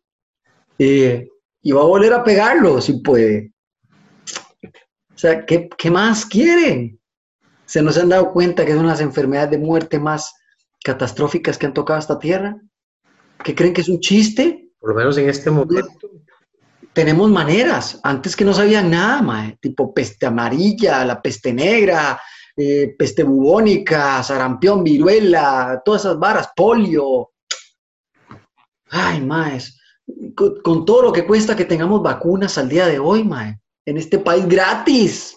[0.80, 1.28] Eh,
[1.62, 3.52] y va a volver a pegarlo si puede.
[4.64, 7.00] O sea, ¿qué, qué más quieren?
[7.74, 10.36] ¿Se nos han dado cuenta que son las enfermedades de muerte más
[10.84, 12.56] catastróficas que han tocado esta tierra?
[13.44, 14.70] ¿Qué creen que es un chiste?
[14.80, 16.12] Por lo menos en este momento.
[16.94, 22.22] tenemos maneras, antes que no sabían nada, mae, tipo peste amarilla, la peste negra,
[22.56, 27.32] eh, peste bubónica, sarampión, viruela, todas esas varas, polio.
[28.92, 29.82] Ay, maes,
[30.36, 33.98] con, con todo lo que cuesta que tengamos vacunas al día de hoy, mae, en
[33.98, 35.36] este país gratis.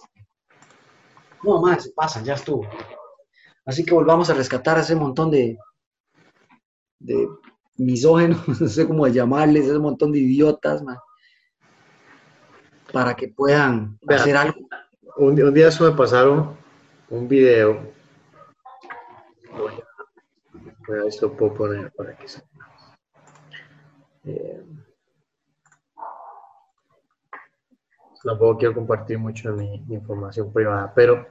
[1.47, 2.67] No, más, se pasa, ya estuvo.
[3.65, 5.57] Así que volvamos a rescatar a ese montón de,
[6.99, 7.25] de
[7.77, 10.83] misógenos, no sé cómo llamarles, ese montón de idiotas,
[12.91, 14.59] para que puedan hacer algo.
[15.15, 16.57] Un, día eso me pasaron
[17.09, 17.93] un video.
[19.57, 22.43] Voy a, voy lo puedo poner para que se.
[24.25, 24.65] Eh,
[28.23, 31.27] tampoco quiero compartir mucho mi, mi información privada, pero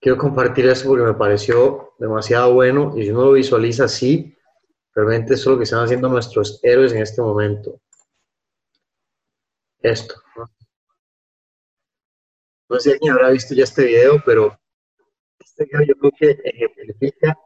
[0.00, 4.36] quiero compartir eso porque me pareció demasiado bueno y si uno lo visualiza así,
[4.94, 7.80] realmente es lo que están haciendo nuestros héroes en este momento.
[9.80, 10.14] Esto.
[10.36, 10.50] ¿no?
[12.68, 14.58] No sé quién habrá visto ya este video, pero
[15.38, 17.38] este video yo creo que ejemplifica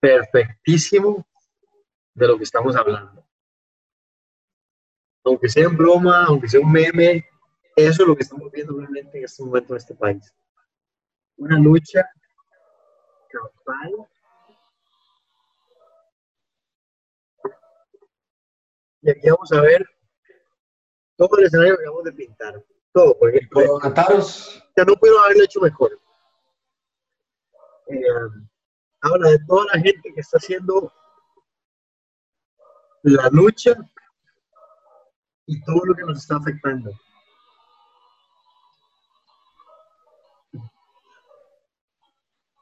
[0.00, 1.26] perfectísimo
[2.14, 3.27] de lo que estamos hablando.
[5.28, 7.22] Aunque sea en broma, aunque sea un meme,
[7.76, 10.34] eso es lo que estamos viendo realmente en este momento en este país.
[11.36, 12.02] Una lucha
[13.28, 14.08] campal
[19.02, 19.86] y aquí vamos a ver
[21.16, 22.64] todo el escenario que acabamos de pintar.
[22.90, 26.00] Todo, porque Coronavirus, ya no puedo haberlo hecho mejor.
[27.88, 28.02] Eh,
[29.02, 30.90] habla de toda la gente que está haciendo
[33.02, 33.76] la lucha
[35.48, 36.92] y todo lo que nos está afectando.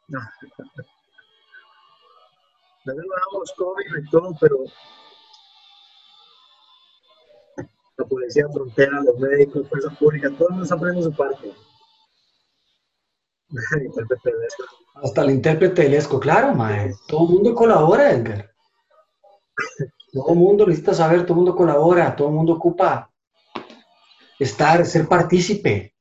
[2.87, 4.59] No damos COVID y todo, pero
[7.97, 11.53] la policía frontera, los médicos, fuerza pública, todos nos están poniendo su parte.
[13.85, 14.65] Intérprete de eso.
[15.03, 16.95] hasta el intérprete del ESCO, claro, mae.
[17.09, 18.55] Todo el mundo colabora, Edgar.
[20.17, 23.13] Todo el mundo necesita saber, todo el mundo colabora, todo el mundo ocupa
[24.39, 25.95] estar, ser partícipe.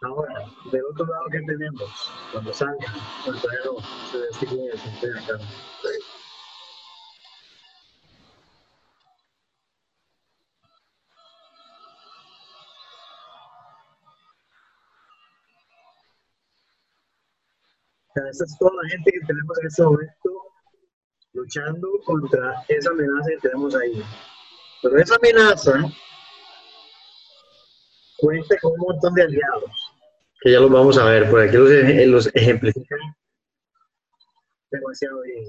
[0.00, 1.90] Ahora, del otro lado, ¿qué tenemos?
[2.32, 5.34] Cuando salga, cuando todavía no se designe el frontera acá.
[5.34, 6.02] O
[18.14, 20.30] sea, esa es toda la gente que tenemos en este momento
[21.34, 24.02] luchando contra esa amenaza que tenemos ahí.
[24.82, 25.84] Pero esa amenaza
[28.18, 29.70] cuenta con un montón de aliados.
[30.40, 32.98] Que ya los vamos a ver, por aquí los, ej- los ejemplifican
[34.70, 35.44] demasiado bien.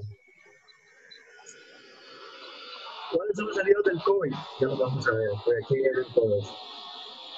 [3.12, 4.32] ¿Cuáles son los aliados del COVID?
[4.60, 6.54] Ya los vamos a ver, por aquí vienen todos.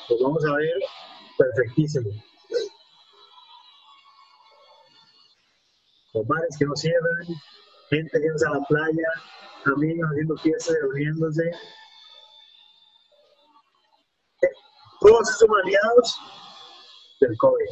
[0.09, 0.73] Los vamos a ver
[1.39, 2.11] perfectísimo.
[6.17, 7.27] Los bares que no cierran,
[7.91, 9.09] gente que a la playa,
[9.67, 11.51] amigos haciendo fiestas, reuniéndose.
[15.01, 16.17] Todos esos aliados
[17.21, 17.67] del COVID.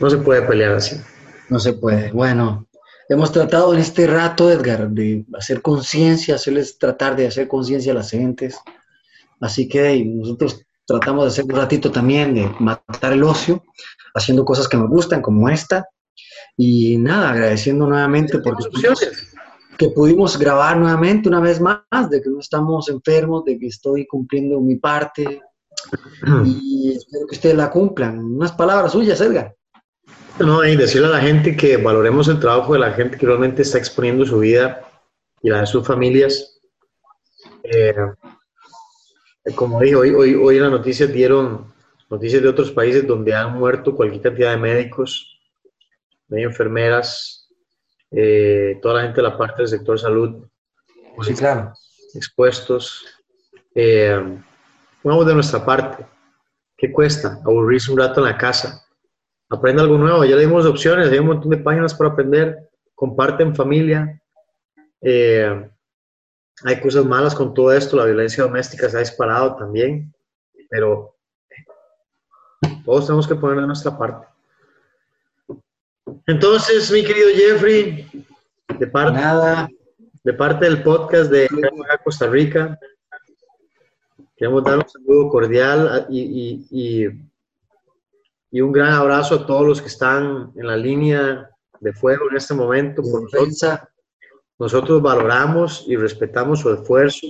[0.00, 1.00] No se puede pelear así.
[1.50, 2.10] No se puede.
[2.10, 2.66] Bueno,
[3.08, 7.96] hemos tratado en este rato, Edgar, de hacer conciencia, hacerles tratar de hacer conciencia a
[7.96, 8.58] las gentes.
[9.40, 13.62] Así que nosotros tratamos de hacer un ratito también de matar el ocio,
[14.12, 15.86] haciendo cosas que nos gustan, como esta.
[16.56, 18.64] Y nada, agradeciendo nuevamente porque
[19.78, 24.06] que pudimos grabar nuevamente una vez más, de que no estamos enfermos, de que estoy
[24.06, 25.40] cumpliendo mi parte.
[26.44, 28.18] Y espero que ustedes la cumplan.
[28.18, 29.54] Unas palabras suyas, Edgar.
[30.40, 33.62] No, y decirle a la gente que valoremos el trabajo de la gente que realmente
[33.62, 34.82] está exponiendo su vida
[35.40, 36.60] y la de sus familias.
[37.62, 37.94] Eh,
[39.54, 41.72] como dije, hoy, hoy, hoy en las noticias dieron
[42.08, 45.40] noticias de otros países donde han muerto cualquier cantidad de médicos,
[46.28, 47.48] de enfermeras,
[48.10, 50.44] eh, toda la gente de la parte del sector salud.
[51.22, 51.72] Sí, claro.
[52.14, 53.04] Expuestos.
[53.74, 54.20] Eh,
[55.02, 56.04] vamos de nuestra parte.
[56.76, 57.38] ¿Qué cuesta?
[57.44, 58.84] Aburrirse un rato en la casa
[59.50, 60.24] aprende algo nuevo.
[60.24, 62.70] Ya le dimos opciones, hay un montón de páginas para aprender.
[62.94, 64.22] Comparte en familia.
[65.02, 65.68] Eh,
[66.64, 67.96] hay cosas malas con todo esto.
[67.96, 70.12] La violencia doméstica se ha disparado también.
[70.68, 71.16] Pero
[72.84, 74.26] todos tenemos que poner de nuestra parte.
[76.26, 78.08] Entonces, mi querido Jeffrey,
[78.78, 79.68] de parte, Nada.
[80.22, 81.48] de parte del podcast de
[82.04, 82.78] Costa Rica,
[84.36, 86.20] queremos dar un saludo cordial y,
[86.70, 87.30] y, y
[88.50, 91.48] y un gran abrazo a todos los que están en la línea
[91.78, 93.02] de fuego en este momento.
[93.02, 93.64] Por nosotros,
[94.60, 97.26] nosotros valoramos y respetamos su esfuerzo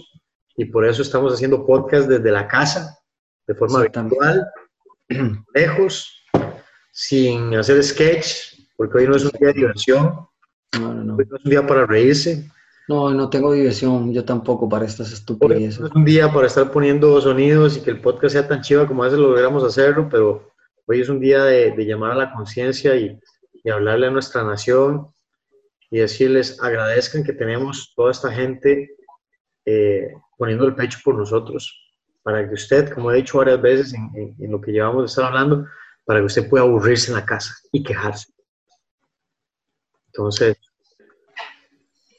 [0.57, 2.99] y por eso estamos haciendo podcast desde la casa,
[3.47, 4.47] de forma virtual,
[5.55, 6.22] lejos,
[6.93, 10.26] sin hacer sketch, porque hoy no es un día de diversión,
[10.78, 11.16] no, no, no.
[11.16, 12.51] hoy no es un día para reírse.
[12.89, 15.81] No, no tengo diversión, yo tampoco para estas estupideces.
[15.81, 18.87] No es un día para estar poniendo sonidos y que el podcast sea tan chiva
[18.87, 20.51] como a veces logramos hacerlo, pero
[20.91, 23.16] Hoy es un día de, llamar a la conciencia y,
[23.70, 25.07] hablarle a nuestra nación
[25.91, 28.91] y decirles agradezcan que tenemos toda esta gente
[29.64, 31.76] eh, poniendo el pecho por nosotros,
[32.22, 35.66] para que usted, como he dicho varias veces en, lo que llevamos de estar hablando,
[36.05, 38.32] para que usted pueda aburrirse en la casa y quejarse.
[40.07, 40.57] Entonces,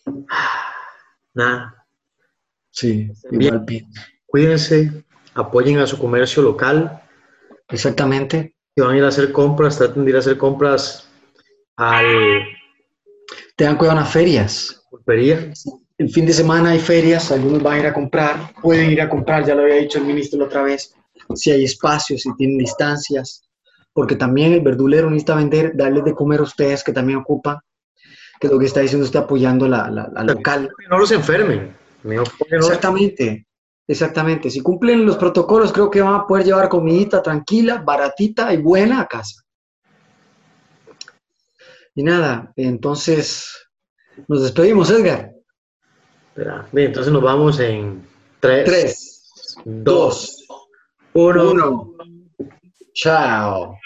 [1.33, 1.85] nada.
[2.69, 3.65] Sí, Bien.
[4.25, 7.01] Cuídense, apoyen a su comercio local.
[7.67, 11.09] Exactamente si van a ir a hacer compras, traten de ir a hacer compras
[11.75, 12.43] al...
[13.55, 14.83] Tengan cuidado en las ferias.
[14.89, 15.51] Pulpería.
[15.97, 19.09] El fin de semana hay ferias, algunos van a ir a comprar, pueden ir a
[19.09, 20.95] comprar, ya lo había dicho el ministro la otra vez,
[21.35, 23.43] si hay espacios, si tienen distancias,
[23.93, 27.59] porque también el verdulero necesita vender, darles de comer a ustedes que también ocupan,
[28.39, 30.71] que lo que está diciendo está apoyando la, la, la local.
[30.89, 31.77] No los enfermen.
[32.49, 33.45] Exactamente.
[33.87, 38.57] Exactamente, si cumplen los protocolos, creo que van a poder llevar comidita tranquila, baratita y
[38.57, 39.43] buena a casa.
[41.95, 43.67] Y nada, entonces
[44.27, 45.31] nos despedimos, Edgar.
[46.71, 48.07] Bien, entonces nos vamos en
[48.39, 49.11] 3, 3
[49.65, 50.47] 2,
[51.13, 51.93] 1.
[52.93, 53.77] Chao.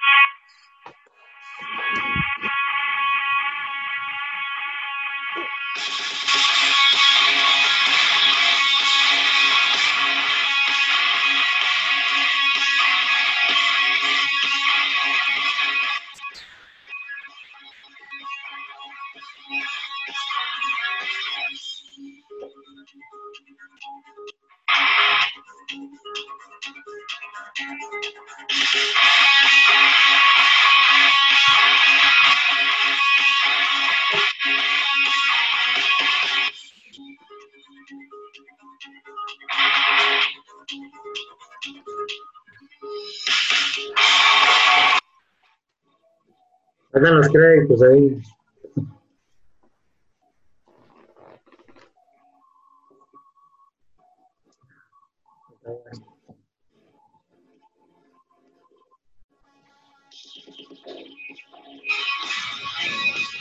[47.66, 48.22] Hagan los créditos ahí.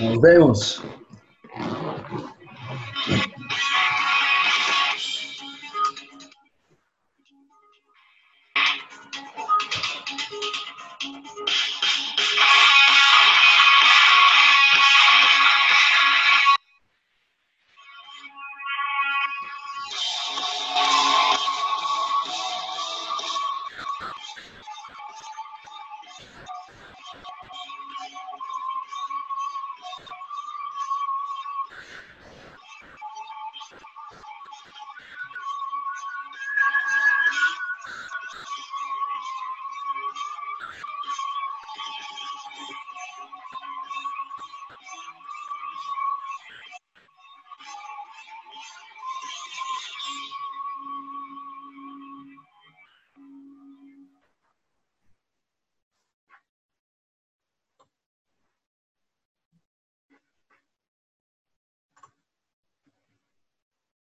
[0.00, 0.82] Nos vemos.